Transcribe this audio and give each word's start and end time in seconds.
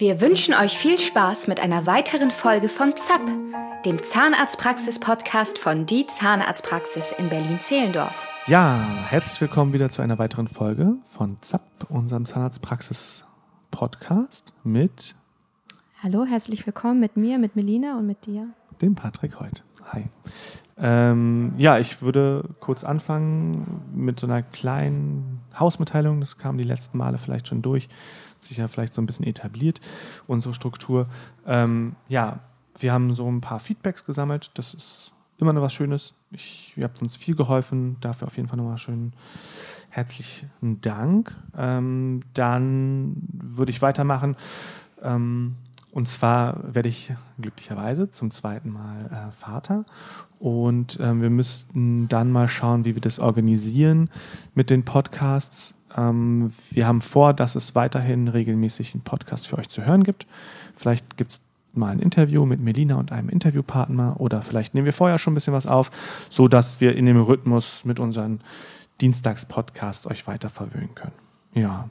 Wir 0.00 0.20
wünschen 0.22 0.54
euch 0.54 0.78
viel 0.78 0.98
Spaß 0.98 1.46
mit 1.46 1.60
einer 1.60 1.84
weiteren 1.84 2.30
Folge 2.30 2.70
von 2.70 2.96
ZAP, 2.96 3.20
dem 3.84 4.02
Zahnarztpraxis-Podcast 4.02 5.58
von 5.58 5.84
Die 5.84 6.06
Zahnarztpraxis 6.06 7.12
in 7.18 7.28
Berlin-Zehlendorf. 7.28 8.26
Ja, 8.46 8.82
herzlich 9.10 9.38
willkommen 9.42 9.74
wieder 9.74 9.90
zu 9.90 10.00
einer 10.00 10.18
weiteren 10.18 10.48
Folge 10.48 10.94
von 11.04 11.36
ZAP, 11.42 11.84
unserem 11.90 12.24
Zahnarztpraxis-Podcast 12.24 14.54
mit. 14.64 15.14
Hallo, 16.02 16.24
herzlich 16.24 16.64
willkommen 16.64 16.98
mit 16.98 17.18
mir, 17.18 17.38
mit 17.38 17.54
Melina 17.54 17.98
und 17.98 18.06
mit 18.06 18.24
dir. 18.24 18.48
Dem 18.80 18.94
Patrick 18.94 19.38
heute. 19.38 19.64
Hi. 19.92 20.06
Ähm, 20.78 21.52
ja, 21.58 21.78
ich 21.78 22.00
würde 22.00 22.48
kurz 22.60 22.84
anfangen 22.84 23.82
mit 23.94 24.18
so 24.18 24.26
einer 24.26 24.42
kleinen 24.42 25.42
Hausmitteilung. 25.58 26.20
Das 26.20 26.38
kam 26.38 26.56
die 26.56 26.64
letzten 26.64 26.96
Male 26.96 27.18
vielleicht 27.18 27.48
schon 27.48 27.60
durch 27.60 27.90
sich 28.44 28.56
ja 28.56 28.68
vielleicht 28.68 28.92
so 28.92 29.02
ein 29.02 29.06
bisschen 29.06 29.26
etabliert, 29.26 29.80
unsere 30.26 30.54
Struktur. 30.54 31.06
Ähm, 31.46 31.96
ja, 32.08 32.40
wir 32.78 32.92
haben 32.92 33.12
so 33.12 33.30
ein 33.30 33.40
paar 33.40 33.60
Feedbacks 33.60 34.04
gesammelt. 34.04 34.50
Das 34.54 34.74
ist 34.74 35.12
immer 35.38 35.52
noch 35.52 35.62
was 35.62 35.74
Schönes. 35.74 36.14
Ich, 36.32 36.72
ihr 36.76 36.84
habt 36.84 37.00
uns 37.02 37.16
viel 37.16 37.34
geholfen. 37.34 37.96
Dafür 38.00 38.28
auf 38.28 38.36
jeden 38.36 38.48
Fall 38.48 38.56
nochmal 38.56 38.78
schön 38.78 39.12
herzlichen 39.90 40.80
Dank. 40.80 41.36
Ähm, 41.56 42.22
dann 42.34 43.16
würde 43.32 43.70
ich 43.70 43.82
weitermachen. 43.82 44.36
Ähm, 45.02 45.56
und 45.92 46.08
zwar 46.08 46.74
werde 46.74 46.88
ich 46.88 47.12
glücklicherweise 47.40 48.10
zum 48.10 48.30
zweiten 48.30 48.70
Mal 48.70 49.06
äh, 49.06 49.32
Vater. 49.32 49.84
Und 50.38 51.00
äh, 51.00 51.20
wir 51.20 51.30
müssten 51.30 52.08
dann 52.08 52.30
mal 52.30 52.46
schauen, 52.46 52.84
wie 52.84 52.94
wir 52.94 53.02
das 53.02 53.18
organisieren 53.18 54.08
mit 54.54 54.70
den 54.70 54.84
Podcasts. 54.84 55.74
Ähm, 55.96 56.52
wir 56.70 56.86
haben 56.86 57.00
vor, 57.00 57.34
dass 57.34 57.54
es 57.54 57.74
weiterhin 57.74 58.28
regelmäßig 58.28 58.94
einen 58.94 59.02
Podcast 59.02 59.48
für 59.48 59.58
euch 59.58 59.68
zu 59.68 59.84
hören 59.84 60.04
gibt. 60.04 60.26
Vielleicht 60.74 61.16
gibt 61.16 61.32
es 61.32 61.42
mal 61.72 61.90
ein 61.92 62.00
Interview 62.00 62.46
mit 62.46 62.60
Melina 62.60 62.96
und 62.96 63.12
einem 63.12 63.28
Interviewpartner 63.28 64.20
oder 64.20 64.42
vielleicht 64.42 64.74
nehmen 64.74 64.86
wir 64.86 64.92
vorher 64.92 65.18
schon 65.18 65.32
ein 65.32 65.34
bisschen 65.34 65.52
was 65.52 65.66
auf, 65.66 65.90
sodass 66.28 66.80
wir 66.80 66.96
in 66.96 67.06
dem 67.06 67.20
Rhythmus 67.20 67.84
mit 67.84 68.00
unseren 68.00 68.40
Dienstagspodcasts 69.00 70.06
euch 70.06 70.26
weiter 70.26 70.48
verwöhnen 70.48 70.94
können. 70.94 71.12
Ja. 71.54 71.88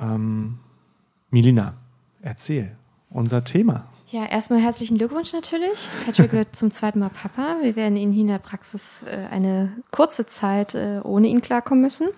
Ähm, 0.00 0.58
Melina, 1.30 1.74
erzähl 2.22 2.76
unser 3.10 3.44
Thema. 3.44 3.86
Ja, 4.10 4.26
erstmal 4.26 4.60
herzlichen 4.60 4.98
Glückwunsch 4.98 5.32
natürlich. 5.32 5.88
Patrick 6.04 6.32
wird 6.34 6.54
zum 6.54 6.70
zweiten 6.70 6.98
Mal 6.98 7.08
Papa. 7.08 7.56
Wir 7.62 7.74
werden 7.74 7.96
ihn 7.96 8.12
hier 8.12 8.20
in 8.20 8.28
der 8.28 8.38
Praxis 8.38 9.02
äh, 9.06 9.32
eine 9.32 9.72
kurze 9.92 10.26
Zeit 10.26 10.74
äh, 10.74 11.00
ohne 11.02 11.28
ihn 11.28 11.40
klarkommen 11.40 11.80
müssen. 11.80 12.08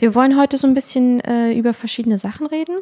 Wir 0.00 0.16
wollen 0.16 0.36
heute 0.36 0.58
so 0.58 0.66
ein 0.66 0.74
bisschen 0.74 1.20
äh, 1.20 1.52
über 1.52 1.72
verschiedene 1.72 2.18
Sachen 2.18 2.46
reden. 2.46 2.76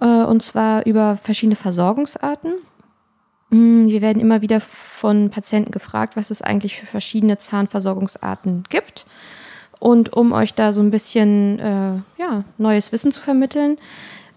und 0.00 0.42
zwar 0.42 0.84
über 0.84 1.16
verschiedene 1.16 1.56
Versorgungsarten. 1.56 2.54
Mm, 3.50 3.86
wir 3.86 4.02
werden 4.02 4.20
immer 4.20 4.42
wieder 4.42 4.60
von 4.60 5.30
Patienten 5.30 5.70
gefragt, 5.70 6.16
was 6.16 6.30
es 6.30 6.42
eigentlich 6.42 6.76
für 6.76 6.86
verschiedene 6.86 7.38
Zahnversorgungsarten 7.38 8.64
gibt. 8.68 9.06
Und 9.78 10.12
um 10.12 10.32
euch 10.32 10.54
da 10.54 10.72
so 10.72 10.80
ein 10.80 10.90
bisschen 10.90 11.58
ja, 12.18 12.44
neues 12.58 12.92
Wissen 12.92 13.12
zu 13.12 13.20
vermitteln, 13.20 13.78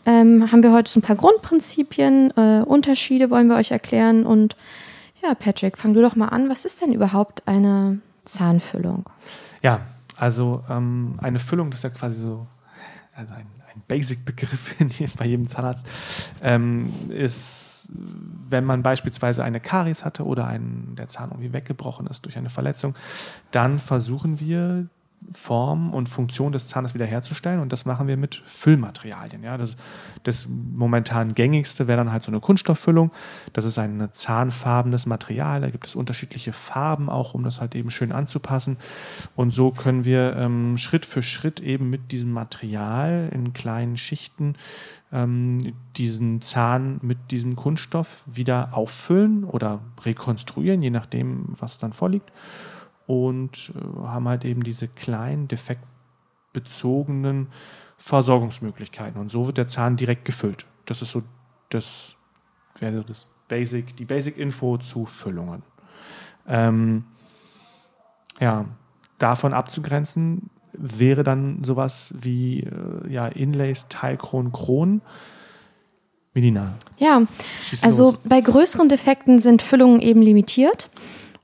ähm, 0.06 0.52
haben 0.52 0.64
wir 0.64 0.72
heute 0.72 0.92
so 0.92 1.00
ein 1.00 1.04
paar 1.04 1.16
Grundprinzipien, 1.16 2.32
äh, 2.36 2.64
Unterschiede 2.66 3.30
wollen 3.30 3.48
wir 3.48 3.56
euch 3.56 3.72
erklären. 3.72 4.26
Und 4.26 4.56
ja, 5.22 5.34
Patrick, 5.36 5.78
fang 5.78 5.94
du 5.94 6.02
doch 6.02 6.16
mal 6.16 6.30
an. 6.30 6.50
Was 6.50 6.66
ist 6.66 6.82
denn 6.82 6.94
überhaupt 6.94 7.48
eine 7.48 8.00
Zahnfüllung? 8.26 9.10
Ja, 9.62 9.82
also 10.16 10.64
ähm, 10.70 11.18
eine 11.22 11.40
Füllung, 11.40 11.72
das 11.72 11.80
ist 11.80 11.84
ja 11.84 11.90
quasi 11.90 12.22
so 12.22 12.48
also 13.20 13.34
ein, 13.34 13.48
ein 13.74 13.82
Basic-Begriff 13.88 14.76
bei 15.18 15.26
jedem 15.26 15.48
Zahnarzt, 15.48 15.86
ähm, 16.42 16.92
ist, 17.10 17.90
wenn 17.90 18.64
man 18.64 18.82
beispielsweise 18.82 19.44
eine 19.44 19.60
Karies 19.60 20.06
hatte 20.06 20.26
oder 20.26 20.48
ein, 20.48 20.96
der 20.98 21.08
Zahn 21.08 21.32
irgendwie 21.32 21.54
weggebrochen 21.54 22.08
ist 22.08 22.26
durch 22.26 22.38
eine 22.38 22.50
Verletzung, 22.50 22.96
dann 23.52 23.80
versuchen 23.80 24.40
wir 24.40 24.88
Form 25.32 25.94
und 25.94 26.10
Funktion 26.10 26.52
des 26.52 26.68
Zahnes 26.68 26.94
wiederherzustellen. 26.94 27.60
Und 27.60 27.72
das 27.72 27.86
machen 27.86 28.08
wir 28.08 28.18
mit 28.18 28.42
Füllmaterialien. 28.46 29.44
Ja? 29.44 29.58
Das, 29.58 29.76
das 30.24 30.48
momentan 30.48 31.36
gängigste 31.36 31.88
wäre 31.88 31.98
dann 31.98 32.12
halt 32.12 32.24
so 32.24 32.32
eine 32.32 32.40
Kunststofffüllung. 32.40 33.12
Das 33.54 33.66
ist 33.66 33.78
ein 33.78 34.10
zahnfarbenes 34.12 35.06
Material. 35.06 35.62
Da 35.62 35.70
gibt 35.70 35.86
es 35.86 35.96
unterschiedliche 35.96 36.54
Farben 36.54 37.10
auch, 37.10 37.34
um 37.34 37.44
das 37.44 37.62
halt 37.62 37.76
eben 37.76 37.92
schön 37.92 38.12
anzupassen. 38.12 38.78
Und 39.36 39.52
so 39.52 39.72
können 39.72 40.06
wir 40.06 40.36
ähm, 40.36 40.78
Schritt 40.78 41.06
für 41.06 41.22
Schritt 41.22 41.60
eben 41.60 41.90
mit 41.90 42.12
diesem 42.12 42.32
Material 42.32 43.30
in 43.32 43.54
kleinen 43.54 43.98
Schichten 43.98 44.56
ähm, 45.12 45.74
diesen 45.98 46.42
Zahn 46.42 47.00
mit 47.02 47.32
diesem 47.32 47.56
Kunststoff 47.56 48.24
wieder 48.26 48.70
auffüllen 48.74 49.44
oder 49.44 49.82
rekonstruieren, 50.04 50.82
je 50.82 50.92
nachdem, 50.92 51.46
was 51.60 51.78
dann 51.78 51.94
vorliegt 51.94 52.32
und 53.10 53.74
äh, 53.74 54.06
haben 54.06 54.28
halt 54.28 54.46
eben 54.46 54.62
diese 54.62 54.88
kleinen, 54.88 55.48
defektbezogenen 55.48 57.48
Versorgungsmöglichkeiten. 57.98 59.20
Und 59.20 59.32
so 59.32 59.48
wird 59.48 59.58
der 59.58 59.68
Zahn 59.68 59.98
direkt 59.98 60.26
gefüllt. 60.26 60.68
Das 60.86 61.02
ist 61.02 61.10
so 61.10 61.24
das 61.70 62.14
wäre 62.78 63.04
das 63.04 63.26
Basic, 63.48 63.98
die 63.98 64.06
Basic-Info 64.06 64.78
zu 64.78 65.08
Füllungen. 65.08 65.64
Ähm, 66.48 67.04
ja, 68.40 68.66
davon 69.18 69.54
abzugrenzen 69.54 70.52
wäre 70.74 71.24
dann 71.24 71.64
sowas 71.64 72.14
wie 72.16 72.60
äh, 72.60 73.12
ja, 73.12 73.28
Inlays, 73.28 73.88
Teilkronen, 73.90 74.52
Kronen. 74.52 75.02
Melina. 76.36 76.76
Ja, 77.00 77.24
also 77.82 78.04
los. 78.04 78.20
bei 78.24 78.40
größeren 78.40 78.88
Defekten 78.88 79.40
sind 79.40 79.64
Füllungen 79.64 80.00
eben 80.00 80.22
limitiert. 80.22 80.92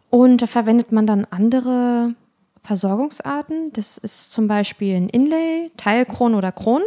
Und 0.10 0.42
da 0.42 0.48
verwendet 0.48 0.92
man 0.92 1.08
dann 1.08 1.26
andere 1.30 2.16
Versorgungsarten. 2.62 3.72
Das 3.74 3.98
ist 3.98 4.32
zum 4.32 4.48
Beispiel 4.48 4.96
ein 4.96 5.10
Inlay, 5.10 5.72
Teilkronen 5.78 6.36
oder 6.36 6.52
Kronen. 6.52 6.86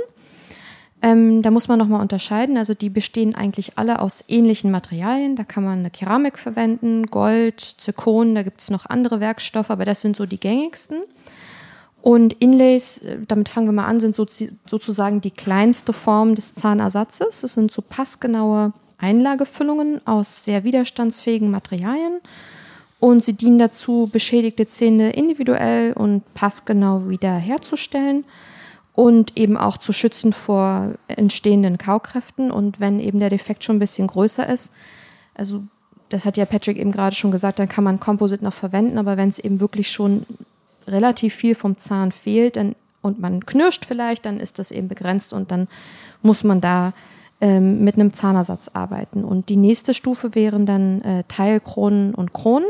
Ähm, 1.00 1.42
da 1.42 1.50
muss 1.50 1.68
man 1.68 1.78
nochmal 1.78 2.00
unterscheiden. 2.00 2.56
Also 2.56 2.74
die 2.74 2.90
bestehen 2.90 3.34
eigentlich 3.34 3.78
alle 3.78 4.00
aus 4.00 4.24
ähnlichen 4.26 4.70
Materialien. 4.70 5.36
Da 5.36 5.44
kann 5.44 5.64
man 5.64 5.78
eine 5.78 5.90
Keramik 5.90 6.38
verwenden, 6.38 7.06
Gold, 7.06 7.60
Zirkon, 7.60 8.34
da 8.34 8.42
gibt 8.42 8.60
es 8.60 8.70
noch 8.70 8.86
andere 8.86 9.20
Werkstoffe, 9.20 9.70
aber 9.70 9.84
das 9.84 10.00
sind 10.00 10.16
so 10.16 10.26
die 10.26 10.40
gängigsten. 10.40 11.02
Und 12.02 12.32
Inlays, 12.34 12.98
äh, 12.98 13.18
damit 13.26 13.48
fangen 13.48 13.68
wir 13.68 13.72
mal 13.72 13.84
an, 13.84 14.00
sind 14.00 14.16
so, 14.16 14.26
sozusagen 14.66 15.20
die 15.20 15.30
kleinste 15.30 15.92
Form 15.92 16.34
des 16.34 16.54
Zahnersatzes. 16.54 17.42
Das 17.42 17.54
sind 17.54 17.70
so 17.70 17.82
passgenaue 17.82 18.72
Einlagefüllungen 18.98 20.04
aus 20.06 20.44
sehr 20.44 20.64
widerstandsfähigen 20.64 21.50
Materialien 21.50 22.20
und 23.00 23.24
sie 23.24 23.34
dienen 23.34 23.58
dazu, 23.58 24.08
beschädigte 24.10 24.66
Zähne 24.66 25.10
individuell 25.10 25.92
und 25.92 26.22
passgenau 26.34 27.08
wiederherzustellen 27.08 28.24
und 28.94 29.38
eben 29.38 29.56
auch 29.56 29.78
zu 29.78 29.92
schützen 29.92 30.32
vor 30.32 30.94
entstehenden 31.06 31.78
Kaukräften. 31.78 32.50
Und 32.50 32.80
wenn 32.80 32.98
eben 32.98 33.20
der 33.20 33.30
Defekt 33.30 33.62
schon 33.62 33.76
ein 33.76 33.80
bisschen 33.80 34.08
größer 34.08 34.48
ist, 34.48 34.72
also 35.34 35.62
das 36.08 36.24
hat 36.24 36.36
ja 36.36 36.46
Patrick 36.46 36.78
eben 36.78 36.90
gerade 36.90 37.14
schon 37.14 37.30
gesagt, 37.30 37.58
dann 37.58 37.68
kann 37.68 37.84
man 37.84 38.00
Composite 38.00 38.42
noch 38.42 38.54
verwenden, 38.54 38.98
aber 38.98 39.16
wenn 39.16 39.28
es 39.28 39.38
eben 39.38 39.60
wirklich 39.60 39.90
schon 39.90 40.26
relativ 40.86 41.34
viel 41.34 41.54
vom 41.54 41.76
Zahn 41.78 42.12
fehlt 42.12 42.56
dann, 42.56 42.74
und 43.00 43.20
man 43.20 43.46
knirscht 43.46 43.84
vielleicht, 43.84 44.26
dann 44.26 44.40
ist 44.40 44.58
das 44.58 44.72
eben 44.72 44.88
begrenzt 44.88 45.32
und 45.32 45.52
dann 45.52 45.68
muss 46.22 46.42
man 46.42 46.60
da 46.60 46.92
ähm, 47.40 47.84
mit 47.84 47.94
einem 47.94 48.12
Zahnersatz 48.12 48.68
arbeiten. 48.72 49.22
Und 49.22 49.48
die 49.48 49.56
nächste 49.56 49.94
Stufe 49.94 50.34
wären 50.34 50.66
dann 50.66 51.02
äh, 51.02 51.24
Teilkronen 51.28 52.14
und 52.14 52.32
Kronen. 52.32 52.68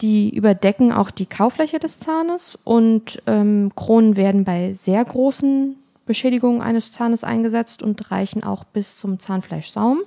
Die 0.00 0.34
überdecken 0.34 0.92
auch 0.92 1.10
die 1.10 1.26
Kaufläche 1.26 1.78
des 1.78 1.98
Zahnes 2.00 2.58
und 2.64 3.22
ähm, 3.26 3.72
Kronen 3.74 4.16
werden 4.16 4.44
bei 4.44 4.74
sehr 4.74 5.02
großen 5.04 5.76
Beschädigungen 6.04 6.60
eines 6.60 6.92
Zahnes 6.92 7.24
eingesetzt 7.24 7.82
und 7.82 8.10
reichen 8.10 8.44
auch 8.44 8.64
bis 8.64 8.96
zum 8.96 9.18
Zahnfleischsaum. 9.18 10.02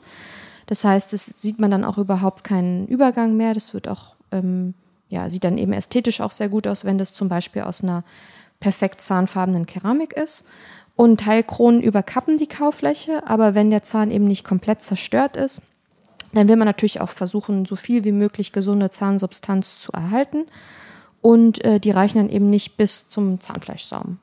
Das 0.68 0.83
heißt, 0.83 1.13
es 1.13 1.25
sieht 1.41 1.59
man 1.59 1.71
dann 1.71 1.83
auch 1.83 1.97
überhaupt 1.97 2.44
keinen 2.44 2.88
Übergang 2.88 3.36
mehr. 3.36 3.56
Das 3.56 3.74
wird 3.74 3.88
auch, 3.88 4.15
ähm, 4.31 4.75
ja, 5.09 5.30
sieht 5.30 5.44
dann 5.44 5.57
eben 5.57 5.74
ästhetisch 5.74 6.21
auch 6.21 6.31
sehr 6.31 6.50
gut 6.50 6.68
aus, 6.68 6.86
wenn 6.86 7.00
das 7.00 7.13
zum 7.13 7.27
Beispiel 7.27 7.63
aus 7.63 7.83
einer 7.83 8.03
perfekt 8.59 9.01
zahnfarbenen 9.01 9.65
Keramik 9.65 10.13
ist. 10.13 10.44
Und 10.95 11.21
Teilkronen 11.21 11.81
überkappen 11.81 12.38
die 12.38 12.47
Kaufläche, 12.47 13.25
aber 13.25 13.56
wenn 13.56 13.71
der 13.71 13.83
Zahn 13.83 14.12
eben 14.12 14.27
nicht 14.27 14.44
komplett 14.44 14.83
zerstört 14.83 15.38
ist, 15.38 15.62
dann 16.33 16.47
will 16.47 16.55
man 16.55 16.67
natürlich 16.67 17.01
auch 17.01 17.09
versuchen, 17.09 17.65
so 17.65 17.75
viel 17.75 18.03
wie 18.03 18.11
möglich 18.11 18.51
gesunde 18.51 18.91
Zahnsubstanz 18.91 19.79
zu 19.79 19.91
erhalten. 19.91 20.45
Und 21.21 21.63
äh, 21.65 21.79
die 21.79 21.91
reichen 21.91 22.17
dann 22.17 22.29
eben 22.29 22.49
nicht 22.49 22.77
bis 22.77 23.09
zum 23.09 23.41
Zahnfleischsaum. 23.41 24.19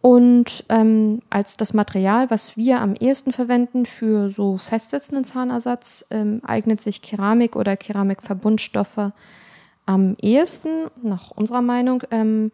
Und 0.00 0.64
ähm, 0.68 1.22
als 1.30 1.56
das 1.56 1.72
Material, 1.72 2.30
was 2.30 2.58
wir 2.58 2.80
am 2.82 2.94
ehesten 2.94 3.32
verwenden 3.32 3.86
für 3.86 4.28
so 4.28 4.58
festsitzenden 4.58 5.24
Zahnersatz, 5.24 6.04
ähm, 6.10 6.42
eignet 6.44 6.82
sich 6.82 7.00
Keramik 7.00 7.56
oder 7.56 7.76
Keramikverbundstoffe 7.76 9.12
am 9.86 10.16
ehesten, 10.20 10.90
nach 11.02 11.30
unserer 11.30 11.62
Meinung. 11.62 12.02
Ähm, 12.10 12.52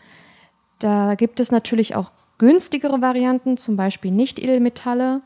da 0.78 1.16
gibt 1.16 1.40
es 1.40 1.50
natürlich 1.50 1.96
auch 1.96 2.12
günstigere 2.38 3.02
Varianten, 3.02 3.56
zum 3.56 3.76
Beispiel 3.76 4.12
Nicht-Edelmetalle. 4.12 5.20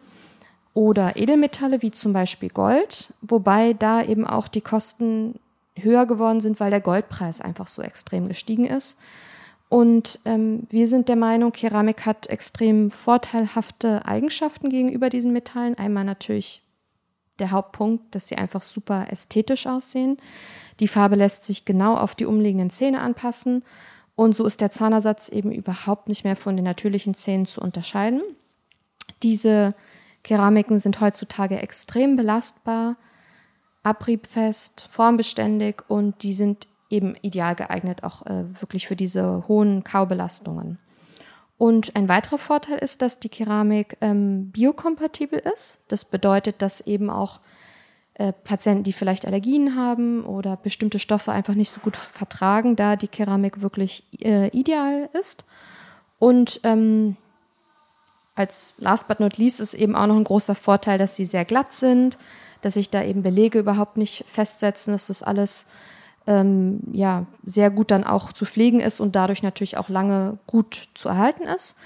Oder 0.74 1.16
Edelmetalle 1.16 1.82
wie 1.82 1.92
zum 1.92 2.12
Beispiel 2.12 2.50
Gold, 2.50 3.14
wobei 3.22 3.72
da 3.72 4.02
eben 4.02 4.26
auch 4.26 4.48
die 4.48 4.60
Kosten 4.60 5.38
höher 5.76 6.06
geworden 6.06 6.40
sind, 6.40 6.60
weil 6.60 6.70
der 6.70 6.80
Goldpreis 6.80 7.40
einfach 7.40 7.68
so 7.68 7.80
extrem 7.80 8.28
gestiegen 8.28 8.64
ist. 8.64 8.98
Und 9.68 10.20
ähm, 10.24 10.66
wir 10.70 10.86
sind 10.86 11.08
der 11.08 11.16
Meinung, 11.16 11.52
Keramik 11.52 12.06
hat 12.06 12.28
extrem 12.28 12.90
vorteilhafte 12.90 14.04
Eigenschaften 14.04 14.68
gegenüber 14.68 15.10
diesen 15.10 15.32
Metallen. 15.32 15.76
Einmal 15.76 16.04
natürlich 16.04 16.62
der 17.38 17.50
Hauptpunkt, 17.50 18.14
dass 18.14 18.28
sie 18.28 18.36
einfach 18.36 18.62
super 18.62 19.06
ästhetisch 19.10 19.66
aussehen. 19.66 20.16
Die 20.80 20.88
Farbe 20.88 21.16
lässt 21.16 21.44
sich 21.44 21.64
genau 21.64 21.96
auf 21.96 22.14
die 22.14 22.26
umliegenden 22.26 22.70
Zähne 22.70 23.00
anpassen. 23.00 23.64
Und 24.16 24.36
so 24.36 24.44
ist 24.44 24.60
der 24.60 24.70
Zahnersatz 24.70 25.28
eben 25.28 25.50
überhaupt 25.50 26.08
nicht 26.08 26.24
mehr 26.24 26.36
von 26.36 26.56
den 26.56 26.64
natürlichen 26.64 27.14
Zähnen 27.14 27.46
zu 27.46 27.60
unterscheiden. 27.60 28.22
Diese 29.22 29.74
Keramiken 30.24 30.78
sind 30.78 31.00
heutzutage 31.00 31.60
extrem 31.60 32.16
belastbar, 32.16 32.96
abriebfest, 33.84 34.88
formbeständig 34.90 35.82
und 35.86 36.22
die 36.24 36.32
sind 36.32 36.66
eben 36.90 37.14
ideal 37.22 37.54
geeignet 37.54 38.02
auch 38.02 38.26
äh, 38.26 38.44
wirklich 38.60 38.88
für 38.88 38.96
diese 38.96 39.46
hohen 39.46 39.84
Kaubelastungen. 39.84 40.78
Und 41.56 41.94
ein 41.94 42.08
weiterer 42.08 42.38
Vorteil 42.38 42.78
ist, 42.78 43.00
dass 43.02 43.20
die 43.20 43.28
Keramik 43.28 43.96
ähm, 44.00 44.50
biokompatibel 44.50 45.38
ist. 45.38 45.82
Das 45.88 46.04
bedeutet, 46.04 46.62
dass 46.62 46.80
eben 46.80 47.10
auch 47.10 47.40
äh, 48.14 48.32
Patienten, 48.32 48.82
die 48.82 48.92
vielleicht 48.92 49.26
Allergien 49.26 49.76
haben 49.76 50.24
oder 50.24 50.56
bestimmte 50.56 50.98
Stoffe 50.98 51.32
einfach 51.32 51.54
nicht 51.54 51.70
so 51.70 51.80
gut 51.80 51.96
vertragen, 51.96 52.76
da 52.76 52.96
die 52.96 53.08
Keramik 53.08 53.60
wirklich 53.60 54.04
äh, 54.20 54.48
ideal 54.48 55.08
ist. 55.12 55.44
Und 56.18 56.60
ähm, 56.64 57.16
als 58.34 58.74
last 58.78 59.08
but 59.08 59.20
not 59.20 59.36
least 59.38 59.60
ist 59.60 59.74
eben 59.74 59.94
auch 59.94 60.06
noch 60.06 60.16
ein 60.16 60.24
großer 60.24 60.54
Vorteil, 60.54 60.98
dass 60.98 61.16
sie 61.16 61.24
sehr 61.24 61.44
glatt 61.44 61.72
sind, 61.72 62.18
dass 62.60 62.74
sich 62.74 62.90
da 62.90 63.02
eben 63.02 63.22
Belege 63.22 63.58
überhaupt 63.58 63.96
nicht 63.96 64.24
festsetzen, 64.26 64.92
dass 64.92 65.06
das 65.06 65.22
alles 65.22 65.66
ähm, 66.26 66.80
ja, 66.92 67.26
sehr 67.44 67.70
gut 67.70 67.90
dann 67.90 68.04
auch 68.04 68.32
zu 68.32 68.44
pflegen 68.44 68.80
ist 68.80 69.00
und 69.00 69.14
dadurch 69.14 69.42
natürlich 69.42 69.76
auch 69.76 69.88
lange 69.88 70.38
gut 70.46 70.88
zu 70.94 71.08
erhalten 71.08 71.44
ist. 71.44 71.76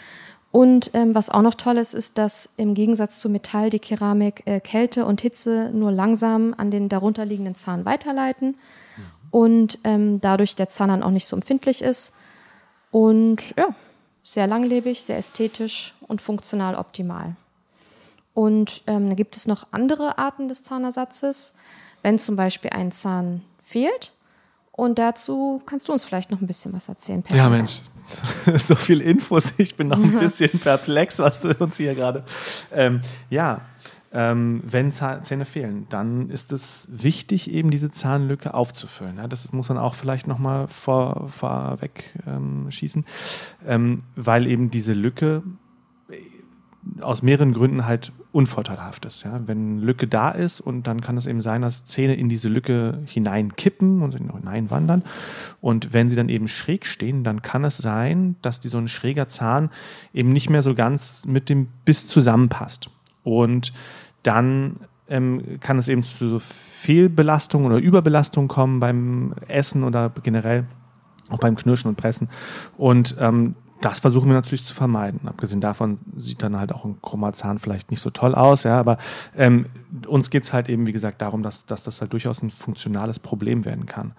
Und 0.51 0.93
ähm, 0.95 1.15
was 1.15 1.29
auch 1.29 1.43
noch 1.43 1.55
toll 1.55 1.77
ist, 1.77 1.93
ist, 1.93 2.17
dass 2.17 2.49
im 2.57 2.73
Gegensatz 2.73 3.21
zu 3.21 3.29
Metall 3.29 3.69
die 3.69 3.81
Keramik 3.81 4.43
äh, 4.47 4.61
Kälte 4.61 5.05
und 5.05 5.21
Hitze 5.21 5.71
nur 5.75 5.93
langsam 5.93 6.55
an 6.57 6.71
den 6.71 6.89
darunterliegenden 6.89 7.55
Zahn 7.55 7.85
weiterleiten 7.85 8.49
mhm. 8.49 9.03
und 9.31 9.79
ähm, 9.85 10.21
dadurch 10.21 10.57
der 10.57 10.71
Zahn 10.71 10.89
dann 10.89 11.03
auch 11.03 11.11
nicht 11.11 11.27
so 11.27 11.37
empfindlich 11.37 11.83
ist. 11.83 12.15
Und 12.91 13.55
ja, 13.59 13.69
sehr 14.23 14.47
langlebig, 14.47 15.03
sehr 15.03 15.19
ästhetisch 15.19 15.95
und 16.07 16.23
funktional 16.23 16.75
optimal. 16.75 17.37
Und 18.35 18.83
ähm, 18.87 19.09
da 19.09 19.15
gibt 19.15 19.37
es 19.37 19.47
noch 19.47 19.67
andere 19.73 20.19
Arten 20.19 20.49
des 20.49 20.63
Zahnersatzes, 20.63 21.55
wenn 22.03 22.19
zum 22.19 22.37
Beispiel 22.37 22.71
ein 22.71 22.93
Zahn 22.93 23.43
fehlt 23.63 24.13
und 24.79 25.01
dazu 25.01 25.61
kannst 25.67 25.89
du 25.89 25.93
uns 25.93 26.05
vielleicht 26.05 26.31
noch 26.31 26.41
ein 26.41 26.47
bisschen 26.47 26.73
was 26.73 26.89
erzählen, 26.89 27.21
Patrick. 27.21 27.39
Ja, 27.39 27.49
Mensch, 27.49 27.81
so 28.65 28.77
viel 28.77 29.01
Infos. 29.01 29.47
Ich 29.59 29.75
bin 29.75 29.89
noch 29.89 29.99
ein 29.99 30.17
bisschen 30.17 30.51
perplex, 30.61 31.19
was 31.19 31.41
du 31.41 31.53
uns 31.59 31.79
hier 31.79 31.97
gerade. 31.97 32.23
Ähm, 32.73 33.01
ja, 33.29 33.63
ähm, 34.13 34.63
wenn 34.65 34.91
Zähne 34.91 35.45
fehlen, 35.45 35.87
dann 35.91 36.31
ist 36.31 36.53
es 36.53 36.89
wichtig, 36.91 37.51
eben 37.51 37.71
diese 37.71 37.91
Zahnlücke 37.91 38.55
aufzufüllen. 38.55 39.19
Ja, 39.19 39.29
das 39.29 39.53
muss 39.53 39.69
man 39.69 39.79
auch 39.79 39.95
vielleicht 39.95 40.27
nochmal 40.27 40.69
vor, 40.69 41.29
vorweg 41.29 42.19
ähm, 42.27 42.71
schießen, 42.71 43.05
ähm, 43.67 44.03
weil 44.17 44.47
eben 44.47 44.71
diese 44.71 44.95
Lücke 44.95 45.43
aus 47.01 47.23
mehreren 47.23 47.53
Gründen 47.53 47.87
halt 47.87 48.13
unvorteilhaft 48.33 49.05
ist. 49.05 49.25
Ja? 49.25 49.41
Wenn 49.47 49.79
Lücke 49.79 50.07
da 50.07 50.31
ist 50.31 50.61
und 50.61 50.87
dann 50.87 51.01
kann 51.01 51.17
es 51.17 51.27
eben 51.27 51.41
sein, 51.41 51.63
dass 51.63 51.85
Zähne 51.85 52.15
in 52.15 52.29
diese 52.29 52.49
Lücke 52.49 53.03
hineinkippen 53.07 54.03
und 54.03 54.15
hineinwandern. 54.15 55.03
Und 55.61 55.93
wenn 55.93 56.09
sie 56.09 56.17
dann 56.17 56.29
eben 56.29 56.49
schräg 56.49 56.87
stehen, 56.87 57.25
dann 57.25 57.43
kann 57.43 57.65
es 57.65 57.79
sein, 57.79 58.37
dass 58.43 58.61
die, 58.61 58.69
so 58.69 58.79
ein 58.79 58.89
schräger 58.89 59.29
Zahn 59.29 59.71
eben 60.13 60.33
nicht 60.33 60.51
mehr 60.51 60.63
so 60.63 60.75
ganz 60.75 61.27
mit 61.27 61.49
dem 61.49 61.69
Biss 61.85 62.07
zusammenpasst. 62.07 62.91
Und 63.37 63.73
dann 64.23 64.77
ähm, 65.09 65.59
kann 65.61 65.79
es 65.79 65.89
eben 65.89 66.03
zu 66.03 66.29
so 66.29 66.39
Fehlbelastung 66.39 67.65
oder 67.65 67.79
Überbelastung 67.79 68.49
kommen 68.49 68.81
beim 68.81 69.35
Essen 69.49 69.85
oder 69.85 70.11
generell 70.23 70.65
auch 71.31 71.39
beim 71.39 71.57
Knirschen 71.57 71.89
und 71.89 71.97
Pressen. 71.97 72.29
Und 72.77 73.17
ähm, 73.19 73.55
das 73.81 74.01
versuchen 74.01 74.29
wir 74.29 74.35
natürlich 74.35 74.65
zu 74.65 74.75
vermeiden. 74.75 75.21
Abgesehen 75.27 75.61
davon 75.61 75.99
sieht 76.17 76.43
dann 76.43 76.59
halt 76.59 76.73
auch 76.73 76.85
ein 76.85 77.01
Chromazahn 77.01 77.59
vielleicht 77.59 77.91
nicht 77.91 78.01
so 78.01 78.11
toll 78.11 78.35
aus, 78.35 78.65
ja, 78.65 78.79
aber 78.79 78.99
ähm, 79.37 79.67
uns 80.07 80.31
geht 80.31 80.43
es 80.43 80.53
halt 80.53 80.69
eben, 80.69 80.87
wie 80.87 80.93
gesagt, 80.93 81.23
darum, 81.23 81.43
dass, 81.43 81.65
dass 81.65 81.85
das 81.85 82.01
halt 82.01 82.13
durchaus 82.13 82.43
ein 82.43 82.51
funktionales 82.51 83.21
Problem 83.21 83.65
werden 83.65 83.87
kann. 83.87 84.13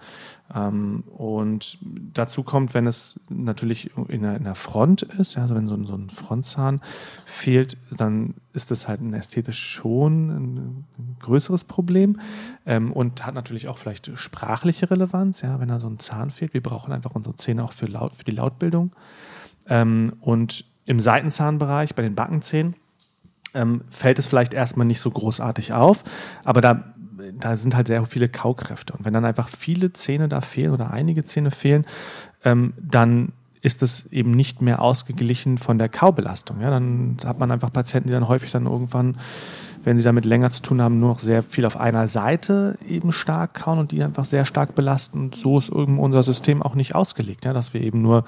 Ähm, 0.54 1.04
und 1.16 1.78
dazu 1.82 2.42
kommt, 2.42 2.74
wenn 2.74 2.86
es 2.86 3.18
natürlich 3.28 3.90
in 4.08 4.22
der, 4.22 4.54
Front 4.54 5.02
ist, 5.02 5.38
also 5.38 5.54
wenn 5.54 5.68
so 5.68 5.74
ein, 5.74 5.86
so 5.86 5.94
ein 5.94 6.10
Frontzahn 6.10 6.80
fehlt, 7.24 7.76
dann 7.90 8.34
ist 8.52 8.70
das 8.70 8.88
halt 8.88 9.00
ein 9.00 9.14
ästhetisch 9.14 9.62
schon 9.62 10.30
ein, 10.30 10.84
größeres 11.20 11.64
Problem 11.64 12.20
ähm, 12.66 12.92
und 12.92 13.24
hat 13.24 13.34
natürlich 13.34 13.68
auch 13.68 13.78
vielleicht 13.78 14.10
sprachliche 14.18 14.90
Relevanz, 14.90 15.42
ja, 15.42 15.60
wenn 15.60 15.68
da 15.68 15.78
so 15.78 15.88
ein 15.88 15.98
Zahn 15.98 16.30
fehlt. 16.30 16.54
Wir 16.54 16.62
brauchen 16.62 16.92
einfach 16.92 17.14
unsere 17.14 17.36
Zähne 17.36 17.62
auch 17.62 17.72
für, 17.72 17.86
Laut, 17.86 18.16
für 18.16 18.24
die 18.24 18.32
Lautbildung. 18.32 18.92
Ähm, 19.68 20.14
und 20.20 20.64
im 20.84 20.98
Seitenzahnbereich, 20.98 21.94
bei 21.94 22.02
den 22.02 22.14
Backenzähnen, 22.14 22.74
fällt 23.88 24.20
es 24.20 24.26
vielleicht 24.26 24.54
erstmal 24.54 24.86
nicht 24.86 25.00
so 25.00 25.10
großartig 25.10 25.72
auf, 25.72 26.04
aber 26.44 26.60
da, 26.60 26.94
da 27.38 27.56
sind 27.56 27.74
halt 27.74 27.88
sehr 27.88 28.04
viele 28.04 28.28
Kaukräfte. 28.28 28.92
Und 28.92 29.04
wenn 29.04 29.12
dann 29.12 29.24
einfach 29.24 29.48
viele 29.48 29.92
Zähne 29.92 30.28
da 30.28 30.40
fehlen 30.40 30.72
oder 30.72 30.92
einige 30.92 31.24
Zähne 31.24 31.50
fehlen, 31.50 31.84
ähm, 32.44 32.74
dann 32.80 33.32
ist 33.62 33.82
es 33.82 34.06
eben 34.06 34.30
nicht 34.32 34.62
mehr 34.62 34.80
ausgeglichen 34.80 35.58
von 35.58 35.78
der 35.78 35.88
Kaubelastung. 35.88 36.60
Ja, 36.60 36.70
dann 36.70 37.16
hat 37.24 37.38
man 37.38 37.50
einfach 37.50 37.72
Patienten, 37.72 38.08
die 38.08 38.14
dann 38.14 38.28
häufig 38.28 38.50
dann 38.50 38.66
irgendwann, 38.66 39.18
wenn 39.84 39.98
sie 39.98 40.04
damit 40.04 40.24
länger 40.24 40.50
zu 40.50 40.62
tun 40.62 40.80
haben, 40.80 40.98
nur 40.98 41.10
noch 41.10 41.18
sehr 41.18 41.42
viel 41.42 41.66
auf 41.66 41.76
einer 41.76 42.08
Seite 42.08 42.78
eben 42.88 43.12
stark 43.12 43.54
kauen 43.54 43.78
und 43.78 43.92
die 43.92 44.02
einfach 44.02 44.24
sehr 44.24 44.46
stark 44.46 44.74
belasten. 44.74 45.18
Und 45.20 45.34
so 45.34 45.58
ist 45.58 45.68
irgendwie 45.68 46.00
unser 46.00 46.22
System 46.22 46.62
auch 46.62 46.74
nicht 46.74 46.94
ausgelegt, 46.94 47.44
ja, 47.44 47.52
dass 47.52 47.74
wir 47.74 47.82
eben 47.82 48.00
nur 48.00 48.24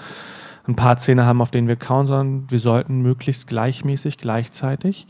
ein 0.67 0.77
paar 0.77 0.97
Zähne 0.97 1.27
haben, 1.27 1.41
auf 1.41 1.51
denen 1.51 1.69
wir 1.69 1.77
kauen, 1.77 2.07
sondern 2.07 2.51
wir 2.51 2.59
sollten 2.59 3.01
möglichst 3.01 3.47
gleichmäßig, 3.47 4.19
gleichzeitig 4.19 5.07